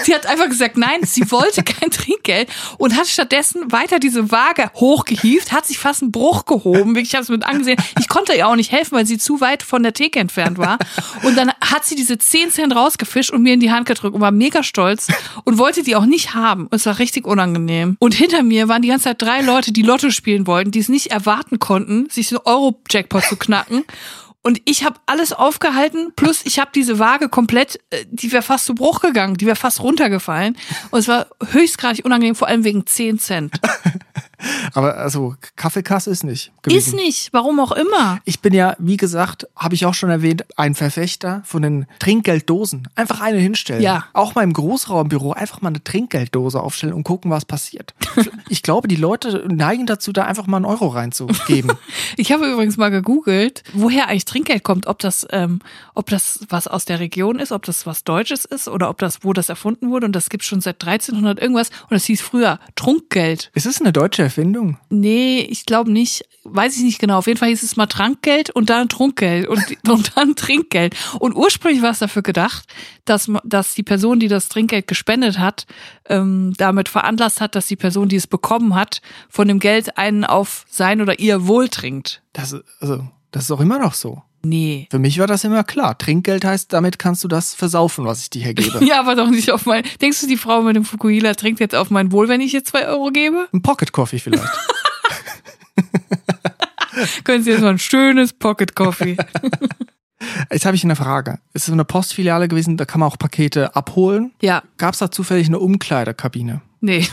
[0.02, 4.70] sie hat einfach gesagt, nein, sie wollte kein Trinkgeld und hat stattdessen weiter diese Waage
[4.74, 6.96] hochgehievt, hat sich fast einen Bruch gehoben.
[6.96, 7.80] Ich habe es mit angesehen.
[7.98, 10.78] Ich konnte ihr auch nicht helfen, weil sie zu weit von der Theke entfernt war.
[11.22, 14.20] Und dann hat sie diese 10 Cent rausgefischt und mir in die Hand gedrückt und
[14.20, 15.08] war mega stolz
[15.44, 16.68] und wollte die auch nicht haben.
[16.70, 17.96] Es war richtig unangenehm.
[17.98, 20.88] Und hinter mir waren die ganze Zeit drei Leute, die Lotto spielen wollten, die es
[20.88, 23.84] nicht erwarten konnten, sich so Euro-Jackpot zu knacken.
[24.42, 28.64] Und ich habe alles aufgehalten, plus ich habe diese Waage komplett, äh, die wäre fast
[28.64, 30.56] zu Bruch gegangen, die wäre fast runtergefallen.
[30.90, 33.60] Und es war höchstgradig unangenehm, vor allem wegen 10 Cent.
[34.74, 36.52] Aber also Kaffeekasse ist nicht.
[36.62, 36.78] Gewesen.
[36.78, 38.20] Ist nicht, warum auch immer.
[38.24, 42.88] Ich bin ja, wie gesagt, habe ich auch schon erwähnt, ein Verfechter von den Trinkgelddosen.
[42.94, 43.82] Einfach eine hinstellen.
[43.82, 44.06] Ja.
[44.12, 47.94] Auch mal im Großraumbüro einfach mal eine Trinkgelddose aufstellen und gucken, was passiert.
[48.48, 51.72] ich glaube, die Leute neigen dazu, da einfach mal einen Euro reinzugeben.
[52.16, 55.60] ich habe übrigens mal gegoogelt, woher eigentlich Trinkgeld kommt, ob das, ähm,
[55.94, 59.20] ob das was aus der Region ist, ob das was Deutsches ist oder ob das,
[59.22, 60.06] wo das erfunden wurde.
[60.06, 61.70] Und das gibt schon seit 1300 irgendwas.
[61.82, 63.50] Und das hieß früher Trunkgeld.
[63.54, 64.78] Ist es eine deutsche Erfindung?
[64.90, 66.24] Nee, ich glaube nicht.
[66.44, 67.18] Weiß ich nicht genau.
[67.18, 70.94] Auf jeden Fall hieß es mal Trankgeld und dann Trunkgeld und, und dann Trinkgeld.
[71.18, 72.66] Und ursprünglich war es dafür gedacht,
[73.04, 75.66] dass, dass die Person, die das Trinkgeld gespendet hat,
[76.08, 80.24] ähm, damit veranlasst hat, dass die Person, die es bekommen hat, von dem Geld einen
[80.24, 82.22] auf sein oder ihr Wohl trinkt.
[82.32, 84.22] Das, also, das ist auch immer noch so.
[84.42, 84.88] Nee.
[84.90, 85.98] Für mich war das immer klar.
[85.98, 88.84] Trinkgeld heißt, damit kannst du das versaufen, was ich dir hier gebe.
[88.84, 89.84] ja, aber doch nicht auf mein.
[90.00, 92.64] Denkst du, die Frau mit dem Fukuhila trinkt jetzt auf mein Wohl, wenn ich ihr
[92.64, 93.48] zwei Euro gebe?
[93.52, 94.44] Ein Pocket Coffee vielleicht.
[97.24, 99.16] Können Sie jetzt mal ein schönes Pocket Coffee.
[100.50, 101.38] Jetzt habe ich eine Frage.
[101.52, 104.32] Es ist eine Postfiliale gewesen, da kann man auch Pakete abholen.
[104.42, 104.62] Ja.
[104.76, 106.60] Gab es da zufällig eine Umkleidekabine?
[106.80, 107.06] Nee.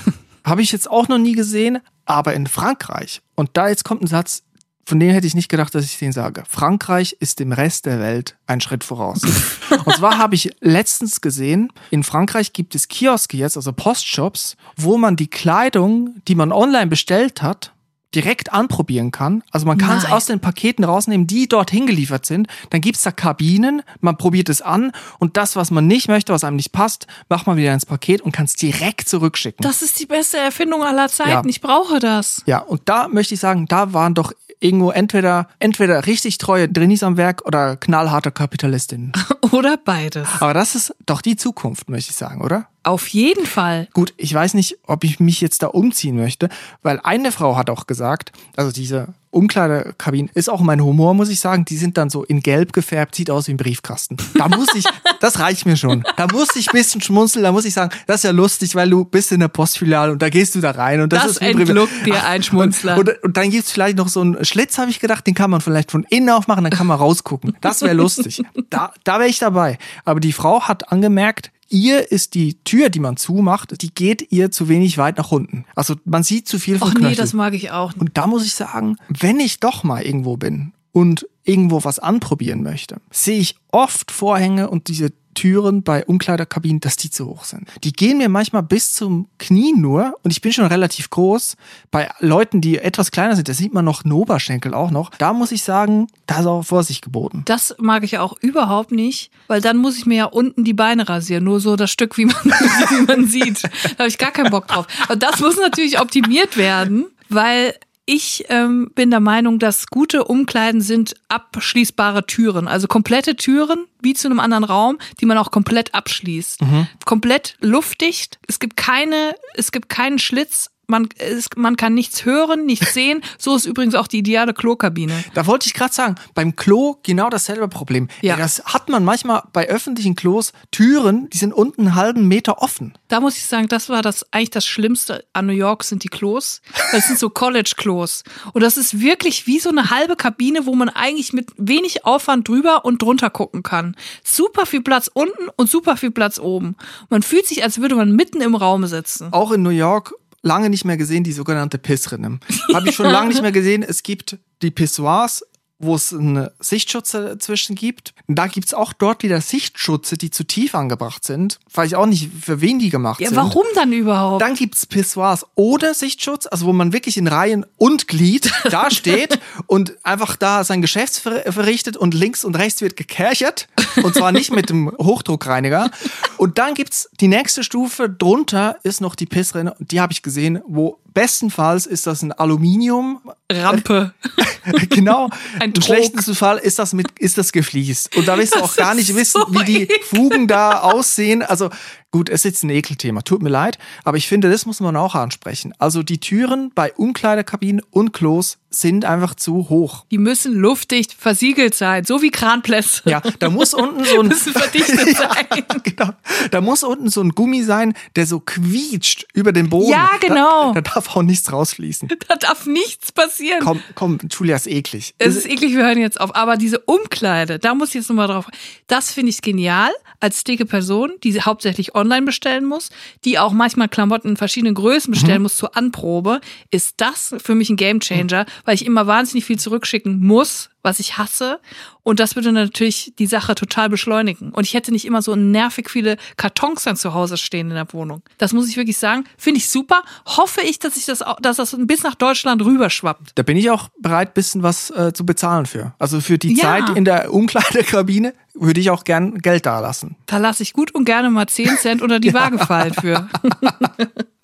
[0.44, 3.22] Habe ich jetzt auch noch nie gesehen, aber in Frankreich.
[3.36, 4.44] Und da jetzt kommt ein Satz,
[4.88, 6.44] von dem hätte ich nicht gedacht, dass ich den sage.
[6.48, 9.22] Frankreich ist dem Rest der Welt ein Schritt voraus.
[9.86, 14.98] Und zwar habe ich letztens gesehen, in Frankreich gibt es Kioske jetzt, also Postshops, wo
[14.98, 17.74] man die Kleidung, die man online bestellt hat,
[18.16, 19.44] direkt anprobieren kann.
[19.52, 22.48] Also man kann es aus den Paketen rausnehmen, die dort hingeliefert sind.
[22.70, 26.46] Dann gibt's da Kabinen, man probiert es an und das, was man nicht möchte, was
[26.46, 29.62] einem nicht passt, macht man wieder ins Paket und kann es direkt zurückschicken.
[29.62, 31.30] Das ist die beste Erfindung aller Zeiten.
[31.30, 31.44] Ja.
[31.46, 32.42] Ich brauche das.
[32.46, 37.04] Ja, und da möchte ich sagen, da waren doch irgendwo entweder, entweder richtig treue Drinis
[37.04, 39.12] am Werk oder knallharte Kapitalistinnen.
[39.52, 40.28] oder beides.
[40.40, 42.68] Aber das ist doch die Zukunft, möchte ich sagen, oder?
[42.88, 43.90] Auf jeden Fall.
[43.94, 46.48] Gut, ich weiß nicht, ob ich mich jetzt da umziehen möchte,
[46.84, 51.42] weil eine Frau hat auch gesagt, also diese Umkleidekabinen ist auch mein Humor, muss ich
[51.42, 51.66] sagen.
[51.66, 54.16] Die sind dann so in Gelb gefärbt, sieht aus wie ein Briefkasten.
[54.36, 54.86] Da muss ich,
[55.20, 56.06] das reicht mir schon.
[56.16, 58.90] Da muss ich ein bisschen schmunzeln, da muss ich sagen, das ist ja lustig, weil
[58.90, 61.42] du bist in der Postfiliale und da gehst du da rein und das, das ist
[61.42, 62.98] entluckt dir ein Schmunzler.
[62.98, 65.52] Und, und, und dann gibt's vielleicht noch so einen Schlitz, habe ich gedacht, den kann
[65.52, 67.58] man vielleicht von innen aufmachen, dann kann man rausgucken.
[67.60, 68.44] Das wäre lustig.
[68.70, 69.78] Da, da wäre ich dabei.
[70.04, 74.52] Aber die Frau hat angemerkt, ihr ist die Tür, die man zumacht, die geht ihr
[74.52, 75.66] zu wenig weit nach unten.
[75.76, 77.10] Also man sieht zu viel von Och Knöchel.
[77.12, 77.94] nee, das mag ich auch.
[77.98, 82.64] Und da muss ich sagen, wenn ich doch mal irgendwo bin und irgendwo was anprobieren
[82.64, 87.70] möchte, sehe ich oft Vorhänge und diese Türen bei Umkleiderkabinen, dass die zu hoch sind.
[87.84, 91.58] Die gehen mir manchmal bis zum Knie nur und ich bin schon relativ groß.
[91.92, 95.12] Bei Leuten, die etwas kleiner sind, da sieht man noch einen Oberschenkel auch noch.
[95.12, 97.44] Da muss ich sagen, da ist auch Vorsicht geboten.
[97.46, 101.08] Das mag ich auch überhaupt nicht, weil dann muss ich mir ja unten die Beine
[101.08, 101.44] rasieren.
[101.44, 103.62] Nur so das Stück, wie man, wie man sieht.
[103.64, 104.88] Da habe ich gar keinen Bock drauf.
[105.08, 107.76] Und das muss natürlich optimiert werden, weil
[108.10, 114.14] ich ähm, bin der Meinung, dass gute Umkleiden sind abschließbare Türen, also komplette Türen, wie
[114.14, 116.62] zu einem anderen Raum, die man auch komplett abschließt.
[116.62, 116.88] Mhm.
[117.04, 118.40] Komplett luftdicht.
[118.48, 123.22] Es gibt keine, es gibt keinen Schlitz man, es, man kann nichts hören, nichts sehen.
[123.40, 125.24] So ist übrigens auch die ideale Klokabine.
[125.34, 128.08] Da wollte ich gerade sagen, beim Klo genau dasselbe Problem.
[128.22, 128.36] Ja.
[128.36, 132.98] Das hat man manchmal bei öffentlichen Klos Türen, die sind unten einen halben Meter offen.
[133.10, 136.08] Da muss ich sagen, das war das eigentlich das Schlimmste an New York sind die
[136.08, 136.62] Klos.
[136.92, 138.24] Das sind so College-Klos.
[138.54, 142.48] Und das ist wirklich wie so eine halbe Kabine, wo man eigentlich mit wenig Aufwand
[142.48, 143.96] drüber und drunter gucken kann.
[144.24, 146.76] Super viel Platz unten und super viel Platz oben.
[147.10, 149.32] Man fühlt sich, als würde man mitten im Raum sitzen.
[149.32, 150.14] Auch in New York
[150.48, 152.40] lange nicht mehr gesehen, die sogenannte Pissrinne.
[152.74, 153.84] Habe ich schon lange nicht mehr gesehen.
[153.84, 155.44] Es gibt die Pissoirs,
[155.80, 158.16] wo es einen Sichtschutz dazwischen gibt.
[158.28, 161.60] Da gibt's auch dort wieder Sichtschutze, die zu tief angebracht sind.
[161.72, 163.36] Weiß ich auch nicht, für wen die gemacht Ja, sind.
[163.38, 164.42] warum dann überhaupt?
[164.42, 169.40] Dann gibt's Pissoirs ohne Sichtschutz, also wo man wirklich in Reihen und Glied da steht
[169.68, 173.68] und einfach da sein Geschäft ver verrichtet und links und rechts wird gekerchert.
[174.02, 175.92] Und zwar nicht mit dem Hochdruckreiniger.
[176.38, 179.74] Und dann gibt's die nächste Stufe drunter ist noch die Pissrinne.
[179.74, 183.20] Und die habe ich gesehen, wo bestenfalls ist das ein Aluminium
[183.52, 184.14] Rampe.
[184.90, 185.30] genau.
[185.60, 188.16] Ein Im schlechtesten Fall ist das mit, ist das gefliest.
[188.16, 189.88] Und da wirst du auch gar nicht wissen, so wie die.
[190.04, 191.42] Fugen da aussehen.
[191.42, 191.70] Also
[192.12, 193.22] gut, es ist jetzt ein Ekelthema.
[193.22, 193.78] Tut mir leid.
[194.04, 195.74] Aber ich finde, das muss man auch ansprechen.
[195.80, 200.06] Also die Türen bei Umkleidekabinen und Klos sind einfach zu hoch.
[200.12, 203.04] Die müssen luftdicht versiegelt sein, so wie Kranplätze.
[203.06, 205.66] Ja, da muss unten so ein, Müssen verdichtet Ja, sein.
[205.84, 206.10] genau.
[206.52, 209.92] Da muss unten so ein Gummi sein, der so quietscht über den Boden.
[209.92, 210.74] Ja, genau.
[210.74, 212.10] Da, da darf auch nichts rausfließen.
[212.28, 213.62] Da darf nichts passieren.
[213.64, 215.14] Komm, komm, Julia ist eklig.
[215.18, 216.36] Es ist eklig, wir hören jetzt auf.
[216.36, 218.48] Aber diese Umkleide, da muss ich jetzt nochmal drauf.
[218.88, 222.90] Das finde ich genial als dicke Person, die sie hauptsächlich online bestellen muss,
[223.24, 226.42] die auch manchmal Klamotten in verschiedenen Größen bestellen muss zur Anprobe.
[226.72, 231.18] Ist das für mich ein Gamechanger, weil ich immer wahnsinnig viel zurückschicken muss, was ich
[231.20, 231.60] hasse.
[232.04, 234.52] Und das würde natürlich die Sache total beschleunigen.
[234.52, 237.92] Und ich hätte nicht immer so nervig viele Kartons dann zu Hause stehen in der
[237.94, 238.22] Wohnung.
[238.38, 239.26] Das muss ich wirklich sagen.
[239.38, 240.02] Finde ich super.
[240.26, 243.34] Hoffe ich, dass ich das, auch- dass das bis nach Deutschland rüberschwappt.
[243.36, 245.94] Da bin ich auch bereit, bisschen was äh, zu bezahlen für.
[246.00, 246.64] Also für die Ja.
[246.64, 250.16] Zeit in der Umkleidekabine würde ich auch gern Geld dalassen.
[250.26, 253.28] Da lasse ich gut und gerne mal 10 Cent unter die Waage fallen für.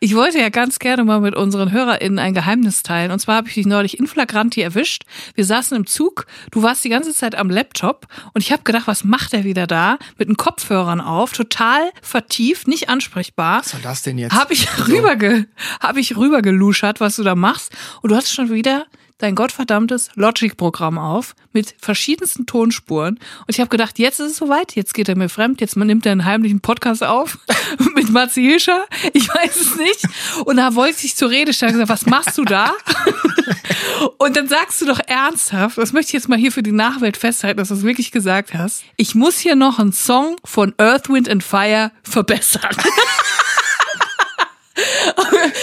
[0.00, 3.10] Ich wollte ja ganz gerne mal mit unseren HörerInnen ein Geheimnis teilen.
[3.10, 5.04] Und zwar habe ich dich neulich in Flagranti erwischt.
[5.34, 8.86] Wir saßen im Zug, du warst die ganze Zeit am Laptop und ich habe gedacht,
[8.86, 9.98] was macht er wieder da?
[10.18, 13.60] Mit den Kopfhörern auf, total vertieft, nicht ansprechbar.
[13.60, 14.34] Was soll das denn jetzt?
[14.34, 15.46] Habe ich rüberge,
[15.80, 17.72] habe ich rübergeluschert, was du da machst.
[18.02, 18.86] Und du hast schon wieder
[19.18, 23.14] dein gottverdammtes Logic-Programm auf mit verschiedensten Tonspuren.
[23.16, 26.04] Und ich habe gedacht, jetzt ist es soweit, jetzt geht er mir fremd, jetzt nimmt
[26.06, 27.38] er einen heimlichen Podcast auf
[27.94, 28.84] mit Matze Hilscher.
[29.12, 30.06] Ich weiß es nicht.
[30.44, 32.72] Und da wollte ich zur Rede stellen und gesagt, was machst du da?
[34.18, 37.16] Und dann sagst du doch ernsthaft, das möchte ich jetzt mal hier für die Nachwelt
[37.16, 38.84] festhalten, dass du es wirklich gesagt hast.
[38.96, 42.76] Ich muss hier noch einen Song von Earth, Wind and Fire verbessern.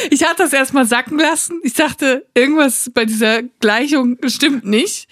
[0.09, 1.59] Ich hatte das erstmal sacken lassen.
[1.63, 5.07] Ich dachte, irgendwas bei dieser Gleichung stimmt nicht.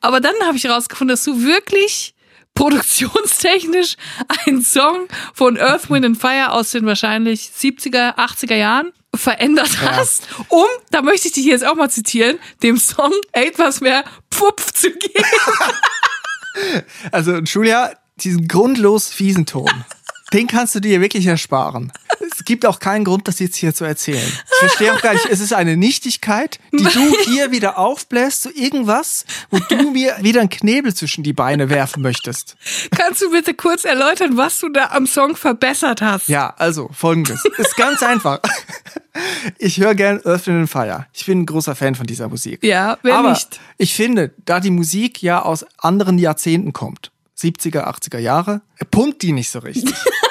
[0.00, 2.14] Aber dann habe ich herausgefunden, dass du wirklich
[2.54, 3.96] produktionstechnisch
[4.44, 10.28] einen Song von Earth, Wind and Fire aus den wahrscheinlich 70er, 80er Jahren verändert hast,
[10.48, 14.90] um, da möchte ich dich jetzt auch mal zitieren, dem Song etwas mehr Pfupf zu
[14.90, 15.24] geben.
[17.12, 19.70] Also Julia, diesen grundlos fiesen Ton,
[20.32, 21.92] den kannst du dir wirklich ersparen.
[22.48, 24.16] Es gibt auch keinen Grund, das jetzt hier zu erzählen.
[24.26, 28.50] Ich verstehe auch gar nicht, es ist eine Nichtigkeit, die du hier wieder aufbläst zu
[28.50, 32.56] irgendwas, wo du mir wieder einen Knebel zwischen die Beine werfen möchtest.
[32.90, 36.28] Kannst du bitte kurz erläutern, was du da am Song verbessert hast?
[36.30, 37.44] Ja, also folgendes.
[37.58, 38.40] Ist ganz einfach.
[39.58, 41.04] Ich höre gern Earth, Wind and Fire.
[41.12, 42.64] Ich bin ein großer Fan von dieser Musik.
[42.64, 43.60] Ja, wer Aber nicht?
[43.76, 49.32] ich finde, da die Musik ja aus anderen Jahrzehnten kommt, 70er, 80er Jahre, pumpt die
[49.32, 49.94] nicht so richtig.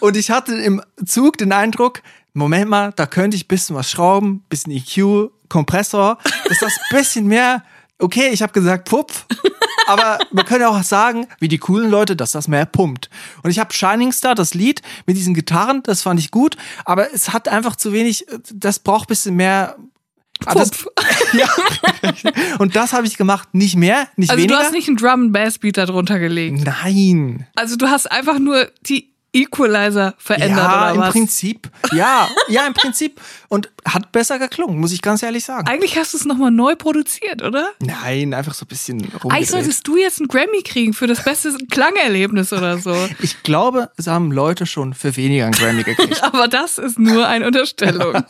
[0.00, 4.44] Und ich hatte im Zug den Eindruck, Moment mal, da könnte ich bisschen was schrauben,
[4.48, 7.64] bisschen EQ, Kompressor, ist das bisschen mehr,
[7.98, 9.26] okay, ich habe gesagt Pupf,
[9.86, 13.10] aber man könnte auch sagen, wie die coolen Leute, dass das mehr pumpt.
[13.42, 17.12] Und ich habe Shining Star, das Lied mit diesen Gitarren, das fand ich gut, aber
[17.12, 19.76] es hat einfach zu wenig, das braucht bisschen mehr
[20.46, 20.86] Ah, das, Pupf.
[21.34, 21.48] ja.
[22.58, 24.58] Und das habe ich gemacht, nicht mehr, nicht Also weniger.
[24.58, 26.64] du hast nicht einen Drum and Bass Beat da drunter gelegt.
[26.64, 27.46] Nein.
[27.56, 31.12] Also du hast einfach nur die Equalizer verändert ja, oder im was?
[31.12, 31.70] Prinzip.
[31.92, 33.20] Ja, ja, im Prinzip.
[33.48, 35.66] Und hat besser geklungen, muss ich ganz ehrlich sagen.
[35.68, 37.70] Eigentlich hast du es nochmal neu produziert, oder?
[37.80, 39.48] Nein, einfach so ein bisschen Eigentlich rumgedreht.
[39.48, 42.94] solltest du jetzt einen Grammy kriegen für das beste Klangerlebnis oder so.
[43.20, 46.22] Ich glaube, es haben Leute schon für weniger einen Grammy gekriegt.
[46.22, 48.22] Aber das ist nur eine Unterstellung.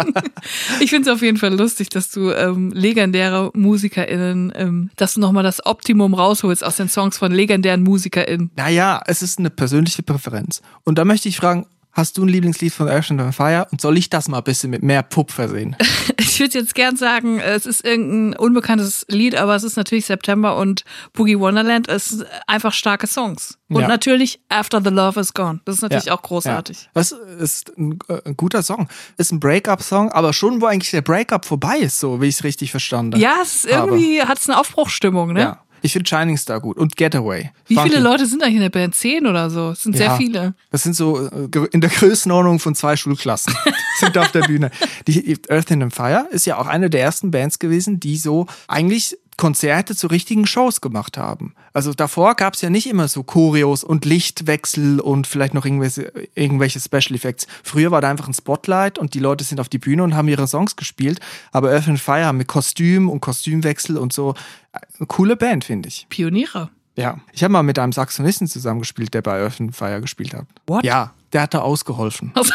[0.80, 5.20] Ich finde es auf jeden Fall lustig, dass du ähm, legendäre MusikerInnen, ähm, dass du
[5.20, 8.50] nochmal das Optimum rausholst aus den Songs von legendären MusikerInnen.
[8.56, 10.62] naja, es ist eine persönliche Präferenz.
[10.84, 13.66] Und da möchte ich fragen, hast du ein Lieblingslied von Earth and Fire?
[13.72, 15.76] Und soll ich das mal ein bisschen mit mehr Pup versehen?
[16.22, 20.56] Ich würde jetzt gern sagen, es ist irgendein unbekanntes Lied, aber es ist natürlich September
[20.56, 21.88] und Boogie Wonderland.
[21.90, 23.58] Sind einfach starke Songs.
[23.68, 23.88] Und Ja.
[23.88, 25.60] natürlich After the Love is Gone.
[25.64, 26.82] Das ist natürlich Ja, auch großartig.
[26.84, 26.88] Ja.
[26.94, 28.88] Das ist ein, äh, ein guter Song.
[29.16, 32.44] Ist ein Break-up-Song, aber schon, wo eigentlich der Break-up vorbei ist, so wie ich es
[32.44, 35.40] richtig verstanden Ja, es ist irgendwie hat es eine Aufbruchstimmung, ne?
[35.40, 35.62] Ja.
[35.82, 37.50] Ich finde Shining Star gut und Getaway.
[37.66, 37.90] Wie Funky.
[37.90, 38.94] viele Leute sind eigentlich in der Band?
[38.94, 39.70] Zehn oder so?
[39.70, 40.16] Das sind sehr Ja.
[40.16, 40.54] viele.
[40.70, 43.54] Das sind so äh, in der Größenordnung von zwei Schulklassen.
[43.98, 44.70] sind auf der Bühne.
[45.06, 49.16] Die Earth in Fire ist ja auch eine der ersten Bands gewesen, die so eigentlich
[49.40, 51.54] Konzerte zu richtigen Shows gemacht haben.
[51.72, 56.12] Also davor gab es ja nicht immer so Choreos und Lichtwechsel und vielleicht noch irgendwelche,
[56.34, 57.46] irgendwelche Special Effects.
[57.64, 60.28] Früher war da einfach ein Spotlight und die Leute sind auf die Bühne und haben
[60.28, 61.20] ihre Songs gespielt.
[61.52, 64.34] Aber Earth in Fire mit Kostüm und Kostümwechsel und so.
[64.72, 66.06] Eine coole Band, finde ich.
[66.10, 66.68] Pioniere.
[66.96, 67.18] Ja.
[67.32, 70.46] Ich habe mal mit einem Saxonisten zusammengespielt, der bei Earth in Fire gespielt hat.
[70.66, 70.84] What?
[70.84, 72.32] Ja, der hat da ausgeholfen.
[72.34, 72.52] Also,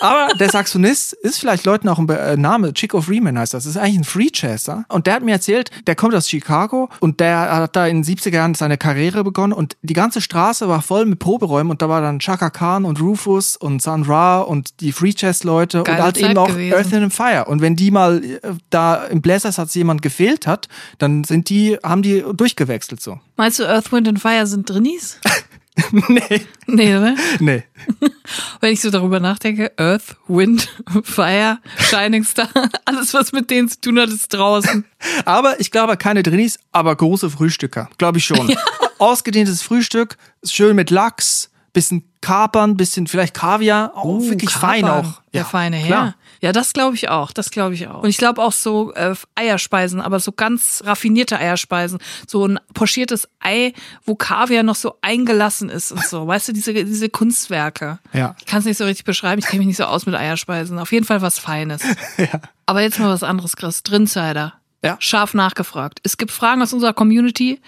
[0.00, 2.72] Aber der Saxonist ist vielleicht Leuten auch ein Be äh, Name.
[2.74, 3.64] Chico Freeman heißt das.
[3.64, 4.84] Das ist eigentlich ein Free Jazzer.
[4.88, 8.16] Und der hat mir erzählt, der kommt aus Chicago und der hat da in den
[8.16, 11.88] 70er Jahren seine Karriere begonnen und die ganze Straße war voll mit Proberäumen und da
[11.88, 15.88] war dann Chaka Khan und Rufus und Sun Ra und die Free Jazz Leute und
[15.88, 16.74] halt Zeit eben auch gewesen.
[16.74, 17.44] Earth in Fire.
[17.46, 18.38] Und wenn die mal äh,
[18.70, 23.20] da im Bläsersatz jemand gefehlt hat, dann sind die, haben die durchgewechselt so.
[23.36, 25.18] meinst du, Earth, Wind and Fire sind Drinnies?
[26.08, 27.14] nee, Nee, oder?
[27.38, 27.62] nee.
[28.60, 30.68] Wenn ich so darüber nachdenke, Earth, Wind,
[31.02, 32.48] Fire, Shining Star,
[32.84, 34.84] alles, was mit denen zu tun hat, ist draußen.
[35.24, 37.88] Aber ich glaube keine Drinnies, aber große Frühstücker.
[37.96, 38.54] Glaube ich schon.
[38.98, 43.92] Ausgedehntes Frühstück, schön mit Lachs, bisschen Kapern, bisschen vielleicht Kaviar.
[43.96, 45.22] Oh, wirklich fein Kapern, auch.
[45.32, 45.86] Der feine Herr.
[45.86, 46.14] klar.
[46.40, 47.32] Ja, das glaube ich auch.
[47.32, 48.02] Das glaube ich auch.
[48.02, 51.98] Und ich glaube auch so äh, Eierspeisen, aber so ganz raffinierte Eierspeisen.
[52.26, 53.74] So ein pochiertes Ei,
[54.04, 56.26] wo Kaviar noch so eingelassen ist und so.
[56.26, 57.98] Weißt du, diese, diese Kunstwerke.
[58.14, 58.34] Ja.
[58.38, 59.38] Ich kann es nicht so richtig beschreiben.
[59.40, 60.78] Ich kenne mich nicht so aus mit Eierspeisen.
[60.78, 61.82] Auf jeden Fall was Feines.
[62.16, 62.40] Ja.
[62.66, 63.82] Aber jetzt mal was anderes, Chris.
[63.82, 64.54] Drinsider.
[64.82, 64.96] Ja.
[65.00, 66.00] Scharf nachgefragt.
[66.02, 67.60] Es gibt Fragen aus unserer Community,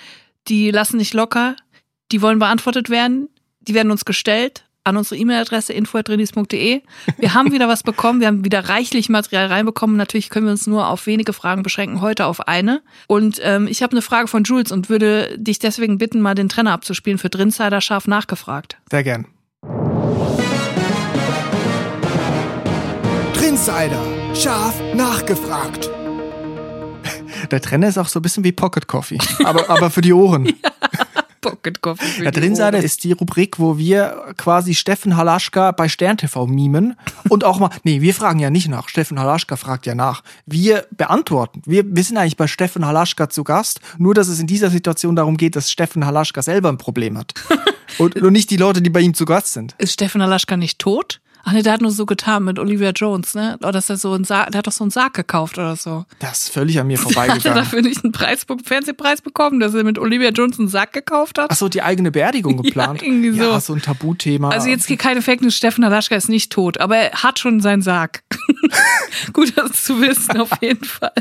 [0.49, 1.57] die lassen nicht locker.
[2.11, 3.29] Die wollen beantwortet werden.
[3.61, 6.83] Die werden uns gestellt an unsere E-Mail-Adresse info.drinis.de.
[7.19, 8.21] Wir haben wieder was bekommen.
[8.21, 9.97] Wir haben wieder reichlich Material reinbekommen.
[9.97, 12.83] Natürlich können wir uns nur auf wenige Fragen beschränken, heute auf eine.
[13.07, 16.49] Und ähm, ich habe eine Frage von Jules und würde dich deswegen bitten, mal den
[16.49, 18.79] Trenner abzuspielen für Drinsider scharf nachgefragt.
[18.91, 19.27] Sehr gern.
[23.35, 24.03] Trinsider,
[24.35, 25.91] scharf nachgefragt.
[27.51, 29.19] Der Trenner ist auch so ein bisschen wie Pocket Coffee.
[29.45, 30.53] Aber, aber für die Ohren.
[31.43, 32.25] Pocket Coffee.
[32.25, 32.75] Ja, Ohren.
[32.83, 36.97] ist die Rubrik, wo wir quasi Steffen Halaschka bei Stern TV mimen
[37.29, 38.89] und auch mal, nee, wir fragen ja nicht nach.
[38.89, 40.23] Steffen Halaschka fragt ja nach.
[40.47, 41.61] Wir beantworten.
[41.67, 45.17] Wir, wir sind eigentlich bei Steffen Halaschka zu Gast, nur dass es in dieser Situation
[45.17, 47.35] darum geht, dass Steffen Halaschka selber ein Problem hat.
[47.99, 49.75] und, und nicht die Leute, die bei ihm zu Gast sind.
[49.79, 51.21] Ist Steffen Alaschka nicht tot?
[51.45, 53.57] Ach ne, der hat nur so getan mit Olivia Jones, ne?
[53.61, 56.05] Oder dass er so einen Sarg, der hat doch so einen Sarg gekauft oder so.
[56.21, 57.59] Das ist völlig an mir Hat er vorbeigegangen.
[57.59, 61.51] dafür nicht einen Preis, Fernsehpreis bekommen, dass er mit Olivia Jones einen Sarg gekauft hat?
[61.51, 63.03] Ach so, die eigene Beerdigung geplant.
[63.03, 63.43] irgendwie so.
[63.43, 64.51] Ja, so ein Tabuthema.
[64.51, 67.61] Also jetzt hier keine Fake News, Steffen Alaschka ist nicht tot, aber er hat schon
[67.61, 68.23] seinen Sarg.
[69.33, 71.13] Gut, das zu wissen, auf jeden Fall.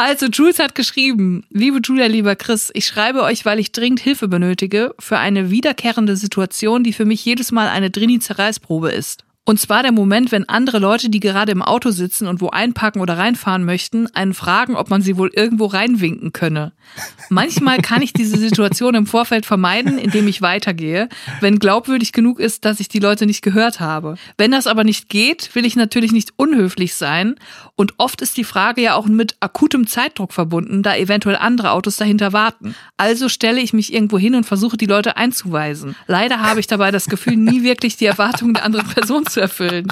[0.00, 4.28] Also, Jules hat geschrieben, liebe Julia, lieber Chris, ich schreibe euch, weil ich dringend Hilfe
[4.28, 9.24] benötige für eine wiederkehrende Situation, die für mich jedes Mal eine Drini-Zerreißprobe ist.
[9.48, 13.00] Und zwar der Moment, wenn andere Leute, die gerade im Auto sitzen und wo einparken
[13.00, 16.72] oder reinfahren möchten, einen fragen, ob man sie wohl irgendwo reinwinken könne.
[17.30, 21.08] Manchmal kann ich diese Situation im Vorfeld vermeiden, indem ich weitergehe,
[21.40, 24.16] wenn glaubwürdig genug ist, dass ich die Leute nicht gehört habe.
[24.36, 27.36] Wenn das aber nicht geht, will ich natürlich nicht unhöflich sein.
[27.74, 31.96] Und oft ist die Frage ja auch mit akutem Zeitdruck verbunden, da eventuell andere Autos
[31.96, 32.74] dahinter warten.
[32.98, 35.96] Also stelle ich mich irgendwo hin und versuche, die Leute einzuweisen.
[36.06, 39.88] Leider habe ich dabei das Gefühl, nie wirklich die Erwartungen der anderen Person zu erfüllen.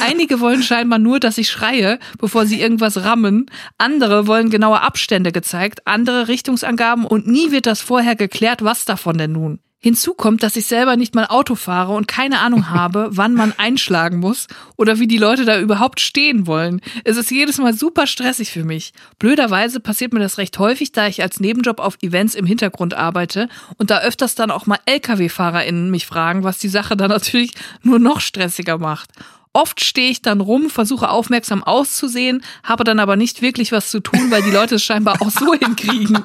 [0.00, 3.46] Einige wollen scheinbar nur, dass ich schreie, bevor sie irgendwas rammen.
[3.78, 9.18] Andere wollen genaue Abstände gezeigt, andere Richtungsangaben und nie wird das vorher geklärt, was davon
[9.18, 9.60] denn nun.
[9.82, 13.54] Hinzu kommt, dass ich selber nicht mal Auto fahre und keine Ahnung habe, wann man
[13.56, 16.82] einschlagen muss oder wie die Leute da überhaupt stehen wollen.
[17.04, 18.92] Es ist jedes Mal super stressig für mich.
[19.18, 23.48] Blöderweise passiert mir das recht häufig, da ich als Nebenjob auf Events im Hintergrund arbeite
[23.78, 27.98] und da öfters dann auch mal LKW-FahrerInnen mich fragen, was die Sache dann natürlich nur
[27.98, 29.10] noch stressiger macht.
[29.52, 33.98] Oft stehe ich dann rum, versuche aufmerksam auszusehen, habe dann aber nicht wirklich was zu
[33.98, 36.24] tun, weil die Leute es scheinbar auch so hinkriegen.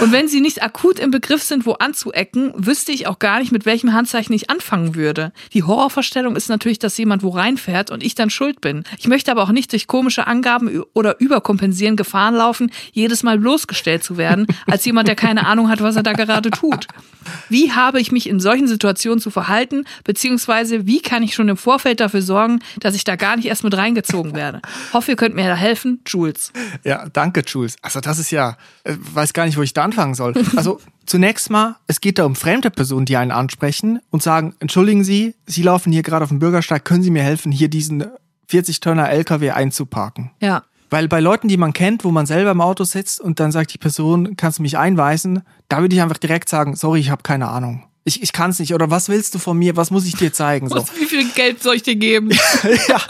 [0.00, 3.52] Und wenn sie nicht akut im Begriff sind, wo anzuecken, wüsste ich auch gar nicht,
[3.52, 5.34] mit welchem Handzeichen ich anfangen würde.
[5.52, 8.84] Die Horrorvorstellung ist natürlich, dass jemand wo reinfährt und ich dann schuld bin.
[8.98, 14.02] Ich möchte aber auch nicht durch komische Angaben oder Überkompensieren Gefahren laufen, jedes Mal bloßgestellt
[14.02, 16.86] zu werden, als jemand, der keine Ahnung hat, was er da gerade tut.
[17.48, 21.56] Wie habe ich mich in solchen Situationen zu verhalten, beziehungsweise wie kann ich schon im
[21.56, 24.60] Vorfeld dafür sorgen, dass ich da gar nicht erst mit reingezogen werde?
[24.92, 26.00] Hoffe, ihr könnt mir da helfen.
[26.06, 26.52] Jules.
[26.84, 27.76] Ja, danke, Jules.
[27.82, 30.34] Also das ist ja, äh, weiß gar nicht, wo ich da anfangen soll.
[30.56, 35.04] Also zunächst mal, es geht da um fremde Personen, die einen ansprechen und sagen, entschuldigen
[35.04, 38.04] Sie, Sie laufen hier gerade auf dem Bürgersteig, können Sie mir helfen, hier diesen
[38.50, 40.30] 40-Tonner LKW einzuparken?
[40.40, 40.64] Ja.
[40.90, 43.72] Weil bei Leuten, die man kennt, wo man selber im Auto sitzt und dann sagt
[43.74, 47.22] die Person, kannst du mich einweisen, da würde ich einfach direkt sagen, sorry, ich habe
[47.22, 47.84] keine Ahnung.
[48.04, 48.74] Ich, ich kann es nicht.
[48.74, 49.76] Oder was willst du von mir?
[49.76, 50.68] Was muss ich dir zeigen?
[50.70, 50.84] So.
[50.98, 52.30] Wie viel Geld soll ich dir geben?
[52.88, 53.00] ja.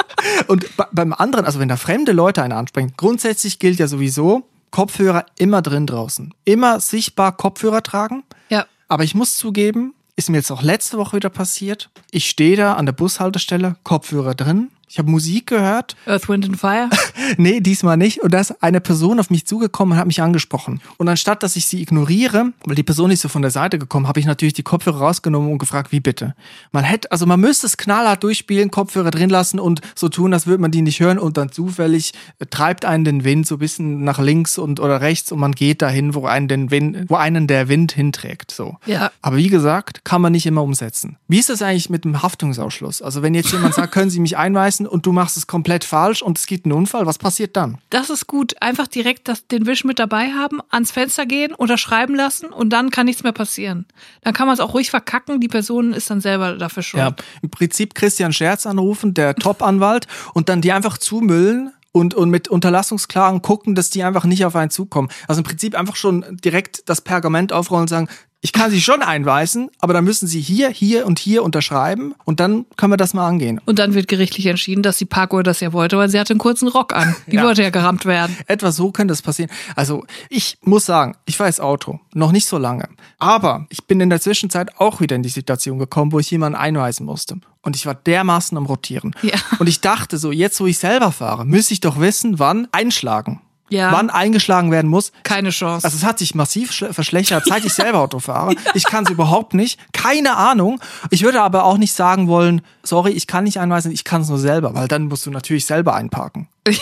[0.46, 4.48] Und bei- beim anderen, also wenn da fremde Leute einen ansprechen, grundsätzlich gilt ja sowieso,
[4.70, 6.32] Kopfhörer immer drin draußen.
[6.44, 8.22] Immer sichtbar Kopfhörer tragen.
[8.48, 8.66] ja.
[8.86, 11.88] Aber ich muss zugeben, ist mir jetzt auch letzte Woche wieder passiert.
[12.10, 14.70] Ich stehe da an der Bushaltestelle, Kopfhörer drin.
[14.94, 15.96] Ich habe Musik gehört.
[16.06, 16.88] Earth, Wind and Fire.
[17.36, 18.22] Nee, diesmal nicht.
[18.22, 20.80] Und da ist eine Person auf mich zugekommen und hat mich angesprochen.
[20.98, 24.08] Und anstatt, dass ich sie ignoriere, weil die Person ist so von der Seite gekommen,
[24.08, 26.34] habe ich natürlich die Kopfhörer rausgenommen und gefragt, wie bitte.
[26.70, 30.46] Man hätte, also man müsste es knallhart durchspielen, Kopfhörer drin lassen und so tun, als
[30.46, 33.60] würde man die nicht hören und dann zufällig äh, treibt einen den Wind so ein
[33.60, 37.16] bisschen nach links und oder rechts und man geht dahin, wo einen den Wind, wo
[37.16, 38.50] einen der Wind hinträgt.
[38.50, 38.76] So.
[38.86, 39.10] Ja.
[39.22, 41.16] Aber wie gesagt, kann man nicht immer umsetzen.
[41.26, 43.02] Wie ist das eigentlich mit dem Haftungsausschluss?
[43.02, 46.22] Also wenn jetzt jemand sagt, können Sie mich einweisen und du machst es komplett falsch
[46.22, 47.78] und es gibt einen Unfall, was passiert dann?
[47.90, 48.54] Das ist gut.
[48.60, 52.90] Einfach direkt das, den Wisch mit dabei haben, ans Fenster gehen, unterschreiben lassen und dann
[52.90, 53.86] kann nichts mehr passieren.
[54.22, 55.40] Dann kann man es auch ruhig verkacken.
[55.40, 57.02] Die Person ist dann selber dafür schuld.
[57.02, 62.28] Ja, im Prinzip Christian Scherz anrufen, der Top-Anwalt, und dann die einfach zumüllen und, und
[62.28, 65.10] mit Unterlassungsklagen gucken, dass die einfach nicht auf einen zukommen.
[65.28, 68.08] Also im Prinzip einfach schon direkt das Pergament aufrollen und sagen,
[68.44, 72.40] ich kann sie schon einweisen, aber dann müssen sie hier, hier und hier unterschreiben und
[72.40, 73.58] dann können wir das mal angehen.
[73.64, 76.40] Und dann wird gerichtlich entschieden, dass die Parkour das ja wollte, weil sie hatte einen
[76.40, 77.16] kurzen Rock an.
[77.26, 77.42] Die Ja.
[77.42, 78.36] wollte ja gerammt werden.
[78.46, 79.50] Etwa so könnte das passieren.
[79.76, 82.86] Also ich muss sagen, ich weiß Auto, noch nicht so lange.
[83.18, 86.58] Aber ich bin in der Zwischenzeit auch wieder in die Situation gekommen, wo ich jemanden
[86.58, 87.36] einweisen musste.
[87.62, 89.16] Und ich war dermaßen am Rotieren.
[89.22, 89.36] Ja.
[89.58, 93.40] Und ich dachte so, jetzt wo ich selber fahre, müsste ich doch wissen, wann einschlagen.
[93.70, 93.92] Ja.
[93.92, 95.10] Wann eingeschlagen werden muss.
[95.22, 95.84] Keine Chance.
[95.84, 98.54] Also es hat sich massiv schle- verschlechtert, seit ich selber Auto fahre.
[98.74, 99.78] Ich kann es überhaupt nicht.
[99.92, 100.80] Keine Ahnung.
[101.10, 104.28] Ich würde aber auch nicht sagen wollen, sorry, ich kann nicht einweisen, ich kann es
[104.28, 106.48] nur selber, weil dann musst du natürlich selber einparken.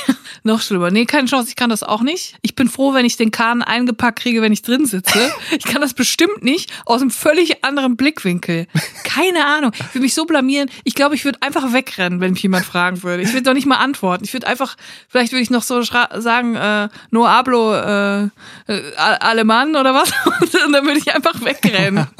[0.45, 0.91] Noch schlimmer.
[0.91, 2.37] Nee, keine Chance, ich kann das auch nicht.
[2.43, 5.19] Ich bin froh, wenn ich den Kahn eingepackt kriege, wenn ich drin sitze.
[5.53, 8.67] Ich kann das bestimmt nicht aus einem völlig anderen Blickwinkel.
[9.05, 9.73] Keine Ahnung.
[9.75, 10.71] Ich würde mich so blamieren.
[10.85, 13.23] Ich glaube, ich würde einfach wegrennen, wenn mich jemand fragen würde.
[13.23, 14.25] Ich würde doch nicht mal antworten.
[14.25, 14.77] Ich würde einfach,
[15.09, 16.72] vielleicht würde ich noch so sagen, äh,
[17.11, 18.25] no hablo äh,
[18.67, 20.11] äh, Alemann oder was.
[20.67, 22.07] Und dann würde ich einfach wegrennen.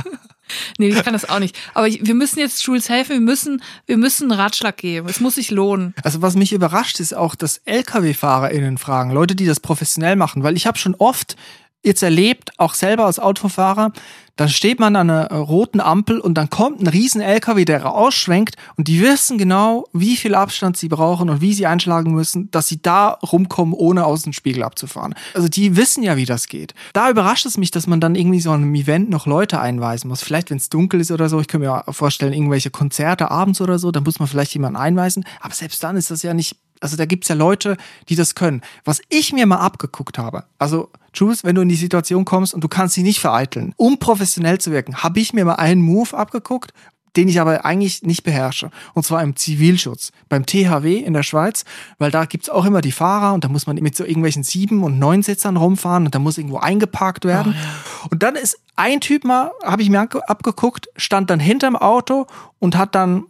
[0.79, 1.59] Nee, ich kann das auch nicht.
[1.73, 3.13] Aber ich, wir müssen jetzt Jules helfen.
[3.13, 5.09] Wir müssen, wir müssen einen Ratschlag geben.
[5.09, 5.95] Es muss sich lohnen.
[6.03, 10.57] Also was mich überrascht, ist auch, dass Lkw-FahrerInnen fragen, Leute, die das professionell machen, weil
[10.57, 11.37] ich habe schon oft
[11.83, 13.93] jetzt erlebt, auch selber als Autofahrer,
[14.37, 18.57] dann steht man an einer roten Ampel und dann kommt ein riesen LKW, der ausschwenkt
[18.77, 22.67] und die wissen genau, wie viel Abstand sie brauchen und wie sie einschlagen müssen, dass
[22.67, 25.15] sie da rumkommen, ohne aus dem Spiegel abzufahren.
[25.35, 26.75] Also die wissen ja, wie das geht.
[26.95, 30.09] Da überrascht es mich, dass man dann irgendwie so an einem Event noch Leute einweisen
[30.09, 30.23] muss.
[30.23, 33.79] Vielleicht, wenn es dunkel ist oder so, ich kann mir vorstellen, irgendwelche Konzerte abends oder
[33.79, 35.25] so, dann muss man vielleicht jemanden einweisen.
[35.41, 37.77] Aber selbst dann ist das ja nicht also da gibt's ja Leute,
[38.09, 38.61] die das können.
[38.85, 42.65] Was ich mir mal abgeguckt habe, also Jules, wenn du in die Situation kommst und
[42.65, 46.17] du kannst sie nicht vereiteln, um professionell zu wirken, habe ich mir mal einen Move
[46.17, 46.73] abgeguckt,
[47.17, 48.71] den ich aber eigentlich nicht beherrsche.
[48.95, 51.65] Und zwar im Zivilschutz, beim THW in der Schweiz,
[51.99, 54.83] weil da gibt's auch immer die Fahrer und da muss man mit so irgendwelchen sieben
[54.83, 57.55] und neun Sitzern rumfahren und da muss irgendwo eingeparkt werden.
[58.11, 62.27] Und dann ist ein Typ mal, habe ich mir abgeguckt, stand dann hinterm Auto
[62.59, 63.25] und hat dann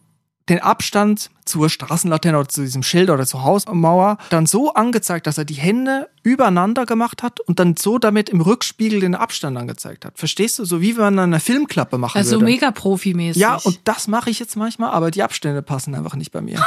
[0.49, 5.39] den Abstand zur Straßenlaterne oder zu diesem Schild oder zur Hausmauer dann so angezeigt, dass
[5.39, 10.05] er die Hände übereinander gemacht hat und dann so damit im Rückspiegel den Abstand angezeigt
[10.05, 10.19] hat.
[10.19, 10.65] Verstehst du?
[10.65, 12.45] So wie wenn man eine Filmklappe machen Also würde.
[12.47, 13.41] mega profimäßig.
[13.41, 16.65] Ja, und das mache ich jetzt manchmal, aber die Abstände passen einfach nicht bei mir.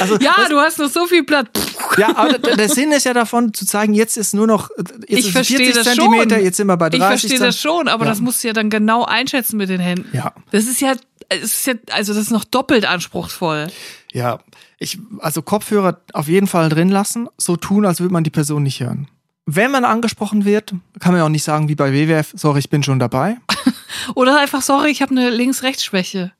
[0.00, 1.48] also, ja, das, du hast noch so viel Platz.
[1.98, 5.18] ja, aber der Sinn ist ja davon, zu zeigen, jetzt ist nur noch jetzt Ich
[5.20, 6.44] ist es verstehe 40 das Zentimeter, schon.
[6.44, 8.10] jetzt sind wir bei 30 Ich verstehe das schon, aber Ja.
[8.10, 10.08] das musst du ja dann genau einschätzen mit den Händen.
[10.16, 10.32] Ja.
[10.50, 10.94] Das ist ja,
[11.28, 13.68] ist ja, also das ist noch doppelt anspruchsvoll.
[14.12, 14.40] Ja,
[14.78, 18.62] ich, also Kopfhörer auf jeden Fall drin lassen, so tun, als würde man die Person
[18.62, 19.08] nicht hören.
[19.46, 22.70] Wenn man angesprochen wird, kann man ja auch nicht sagen wie bei WWF, sorry, ich
[22.70, 23.36] bin schon dabei.
[24.14, 26.32] Oder einfach, sorry, ich habe eine Links-Rechts-Schwäche.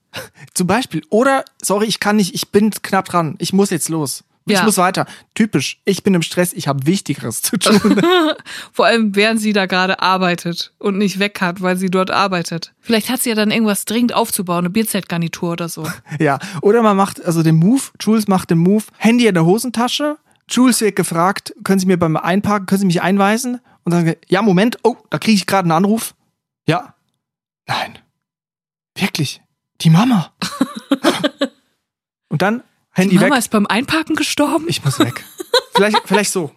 [0.54, 1.02] Zum Beispiel.
[1.10, 4.24] Oder, sorry, ich kann nicht, ich bin knapp dran, ich muss jetzt los.
[4.48, 4.62] Ich Ja.
[4.64, 5.06] muss weiter.
[5.34, 7.80] Typisch, ich bin im Stress, ich habe Wichtigeres zu tun.
[8.72, 12.72] Vor allem, während sie da gerade arbeitet und nicht weg hat, weil sie dort arbeitet.
[12.80, 15.86] Vielleicht hat sie ja dann irgendwas dringend aufzubauen, eine Bierzeltgarnitur oder so.
[16.20, 16.38] ja.
[16.62, 20.16] Oder man macht also den Move, Jules macht den Move, Handy in der Hosentasche,
[20.48, 23.60] Jules wird gefragt, können Sie mir beim Einparken, können Sie mich einweisen?
[23.82, 26.14] Und dann, ja, Moment, oh, da kriege ich gerade einen Anruf.
[26.68, 26.94] Ja.
[27.66, 27.98] Nein.
[28.96, 29.42] Wirklich.
[29.80, 30.32] Die Mama.
[32.28, 32.62] Und dann
[32.96, 33.40] Handy Die Mama weg.
[33.40, 34.64] ist beim Einparken gestorben.
[34.68, 35.22] Ich muss weg.
[35.74, 36.50] vielleicht, vielleicht so.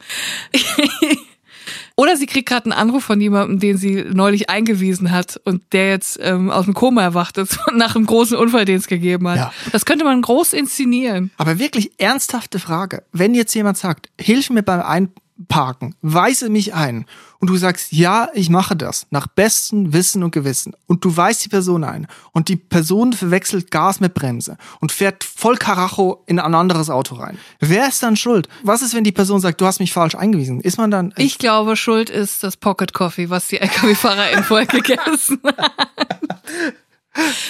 [1.98, 5.90] Oder sie kriegt gerade einen Anruf von jemandem, den sie neulich eingewiesen hat und der
[5.90, 9.36] jetzt ähm, aus dem Koma erwacht ist nach einem großen Unfall, den es gegeben hat.
[9.36, 9.54] Ja.
[9.74, 11.32] Das könnte man groß inszenieren.
[11.36, 13.04] Aber wirklich ernsthafte Frage.
[13.12, 17.06] Wenn jetzt jemand sagt, hilf mir beim Einparken, weise mich ein
[17.40, 21.44] und du sagst, ja, ich mache das nach bestem Wissen und Gewissen und du weist
[21.46, 26.40] die Person ein und die Person verwechselt Gas mit Bremse und fährt voll Karacho in
[26.40, 27.38] ein anderes Auto rein.
[27.60, 28.50] Wer ist dann schuld?
[28.64, 30.60] Was ist, wenn die Person sagt, du hast mich falsch eingewiesen?
[30.60, 31.14] Ist man dann...
[31.18, 35.72] Ich glaube, schuld ist das Pocket Coffee, was die LKW-Fahrerin vorher gegessen hat.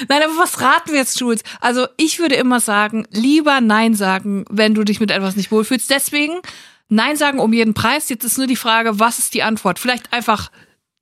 [0.07, 1.41] Nein, aber was raten wir jetzt, Jules?
[1.59, 5.89] Also ich würde immer sagen, lieber Nein sagen, wenn du dich mit etwas nicht wohlfühlst.
[5.89, 6.39] Deswegen
[6.89, 8.09] Nein sagen um jeden Preis.
[8.09, 9.79] Jetzt ist nur die Frage, was ist die Antwort?
[9.79, 10.51] Vielleicht einfach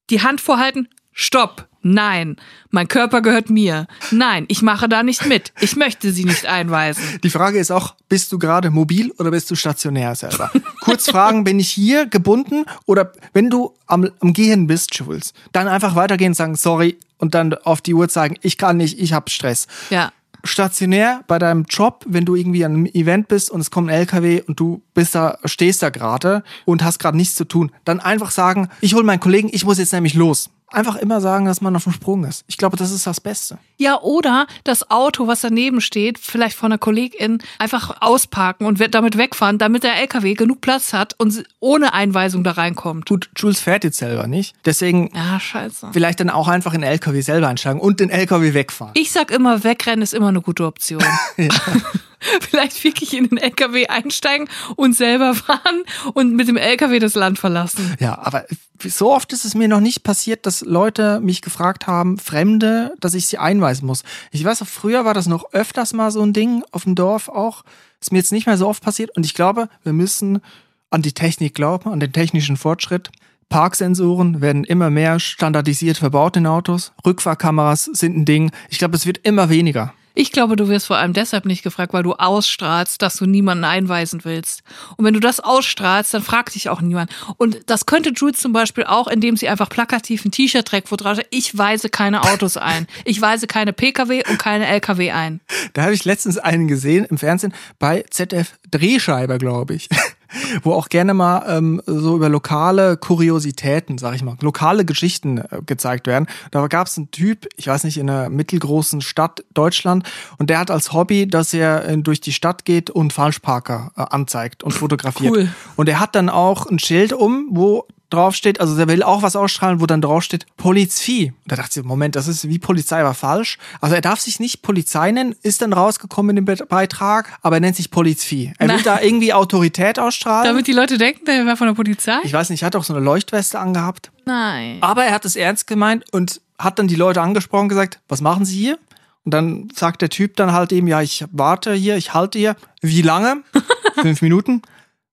[0.09, 0.89] die Hand vorhalten.
[1.11, 1.67] Stopp.
[1.81, 2.35] Nein.
[2.69, 3.87] Mein Körper gehört mir.
[4.11, 5.53] Nein, ich mache da nicht mit.
[5.61, 7.01] Ich möchte sie nicht einweisen.
[7.23, 10.51] Die Frage ist auch, bist du gerade mobil oder bist du stationär selber?
[10.81, 15.69] Kurz fragen, bin ich hier gebunden oder wenn du am, am Gehen bist, Jules, dann
[15.69, 19.13] einfach weitergehen und sagen, sorry und dann auf die Uhr zeigen, ich kann nicht, ich
[19.13, 19.67] habe Stress.
[19.89, 20.11] Ja.
[20.47, 23.95] Stationär bei deinem Job, wenn du irgendwie an einem Event bist und es kommt ein
[23.95, 27.99] LKW und du bist da, stehst da gerade und hast gerade nichts zu tun, dann
[27.99, 30.49] einfach sagen, ich hole meinen Kollegen, ich muss jetzt nämlich los.
[30.69, 32.43] Einfach immer sagen, dass man auf dem Sprung ist.
[32.47, 33.57] Ich glaube, das ist das Beste.
[33.77, 39.17] Ja, oder das Auto, was daneben steht, vielleicht von einer Kollegin, einfach ausparken und damit
[39.17, 43.07] wegfahren, damit der LKW genug Platz hat und ohne Einweisung da reinkommt.
[43.07, 44.55] Gut, Jules fährt jetzt selber nicht.
[44.65, 45.89] Deswegen Ja, scheiße.
[45.93, 48.91] vielleicht dann auch einfach in den LKW selber einsteigen und den LKW wegfahren.
[48.95, 51.03] Ich sag immer, wegrennen ist immer eine gute Option.
[52.41, 57.39] Vielleicht wirklich in den LKW einsteigen und selber fahren und mit dem LKW das Land
[57.39, 57.95] verlassen.
[57.99, 58.45] Ja, aber
[58.83, 63.13] so oft ist es mir noch nicht passiert, dass Leute mich gefragt haben, Fremde, dass
[63.13, 64.03] ich sie einweisen muss.
[64.31, 67.63] Ich weiß früher war das noch öfters mal so ein Ding auf dem Dorf auch.
[67.99, 70.41] Ist mir jetzt nicht mehr so oft passiert und ich glaube, wir müssen
[70.89, 73.09] an die Technik glauben, an den technischen Fortschritt.
[73.49, 76.91] Parksensoren werden immer mehr standardisiert verbaut in Autos.
[77.05, 78.51] Rückfahrkameras sind ein Ding.
[78.69, 79.93] Ich glaube, es wird immer weniger.
[80.19, 83.63] Ich glaube, du wirst vor allem deshalb nicht gefragt, weil du ausstrahlst, dass du niemanden
[83.63, 84.63] einweisen willst.
[84.95, 87.11] Und wenn du das ausstrahlst, dann fragt dich auch niemand.
[87.37, 90.95] Und das könnte Jules zum Beispiel auch, indem sie einfach plakativ ein T-Shirt trägt, wo
[90.95, 92.87] drauf steht, ich weise keine Autos ein.
[93.05, 95.39] Ich weise keine Pkw und keine Lkw ein.
[95.73, 99.87] Da habe ich letztens einen gesehen im Fernsehen bei ZDF Drehscheibe, glaube ich.
[100.63, 105.61] Wo auch gerne mal ähm, so über lokale Kuriositäten, sag ich mal, lokale Geschichten äh,
[105.65, 106.27] gezeigt werden.
[106.51, 110.59] Da gab es einen Typ, ich weiß nicht, in einer mittelgroßen Stadt Deutschland, und der
[110.59, 114.71] hat als Hobby, dass er äh, durch die Stadt geht und Falschparker äh, anzeigt und
[114.71, 115.33] fotografiert.
[115.33, 115.49] Cool.
[115.75, 119.35] Und er hat dann auch ein Schild um, wo draufsteht, also der will auch was
[119.35, 121.33] ausstrahlen, wo dann draufsteht Polizei.
[121.43, 123.57] Und da dachte ich, Moment, das ist wie Polizei, war falsch.
[123.81, 127.57] Also er darf sich nicht Polizei nennen, ist dann rausgekommen in dem Be Beitrag, aber
[127.57, 128.53] er nennt sich Polizei.
[128.57, 130.45] Er will da irgendwie Autorität ausstrahlen.
[130.45, 132.17] Damit die Leute denken, der wäre von der Polizei?
[132.23, 134.11] ich weiß nicht, er hat auch so eine Leuchtweste angehabt.
[134.25, 134.77] Nein.
[134.81, 138.21] Aber er hat es ernst gemeint und hat dann die Leute angesprochen und gesagt, was
[138.21, 138.79] machen Sie hier?
[139.23, 142.55] Und dann sagt der Typ dann halt eben, ja, ich warte hier, ich halte hier.
[142.81, 143.43] Wie lange?
[144.01, 144.61] Fünf Minuten?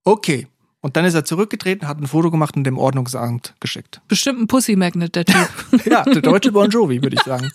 [0.05, 0.47] Okay.
[0.85, 4.03] Und dann ist er zurückgetreten, hat ein Foto gemacht und dem Ordnungsamt geschickt.
[4.07, 5.49] Bestimmt ein Pussy Magnet, der Typ.
[5.87, 7.51] Ja, der deutsche Bon Jovi, würde ich sagen.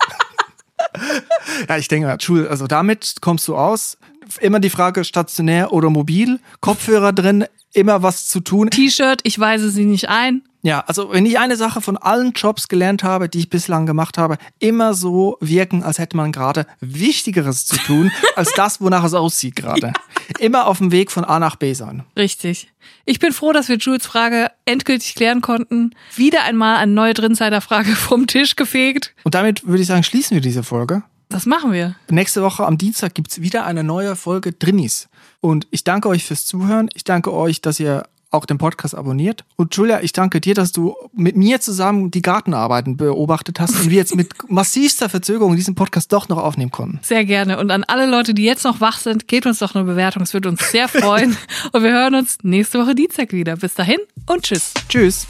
[1.68, 4.00] ja, ich denke, Schul, also damit kommst du aus.
[4.42, 8.70] Immer die Frage, stationär oder mobil, Kopfhörer drin, immer was zu tun.
[8.70, 10.42] T-Shirt, ich weise sie nicht ein.
[10.62, 14.18] Ja, also wenn ich eine Sache von allen Jobs gelernt habe, die ich bislang gemacht
[14.18, 19.14] habe, immer so wirken, als hätte man gerade Wichtigeres zu tun, als das, wonach es
[19.14, 19.94] aussieht gerade.
[20.38, 22.04] Immer auf dem Weg von A nach B sein.
[22.18, 22.72] Richtig.
[23.06, 25.92] Ich bin froh, dass wir Jules Frage endgültig klären konnten.
[26.16, 29.16] Wieder einmal eine neue Drinsider-Frage vom Tisch gefegt.
[29.24, 31.04] Und damit würde ich sagen, schließen wir diese Folge.
[31.30, 31.96] Das machen wir.
[32.10, 35.08] Nächste Woche am Dienstag gibt's wieder eine neue Folge Drinnies.
[35.42, 36.90] Und ich danke euch fürs Zuhören.
[36.94, 39.44] Ich danke euch, dass ihr auch den Podcast abonniert.
[39.56, 43.90] Und Julia, ich danke dir, dass du mit mir zusammen die Gartenarbeiten beobachtet hast und
[43.90, 47.00] wir jetzt mit massivster Verzögerung diesen Podcast doch noch aufnehmen konnten.
[47.02, 47.58] Sehr gerne.
[47.58, 50.22] Und an alle Leute, die jetzt noch wach sind, gebt uns doch eine Bewertung.
[50.22, 51.38] Es würde uns sehr freuen.
[51.72, 53.56] und wir hören uns nächste Woche Dienstag wieder.
[53.56, 54.74] Bis dahin und tschüss.
[54.88, 55.26] Tschüss.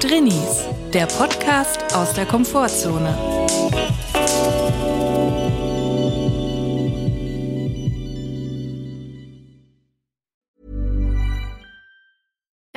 [0.00, 4.07] Drinnies, der Podcast aus der Komfortzone.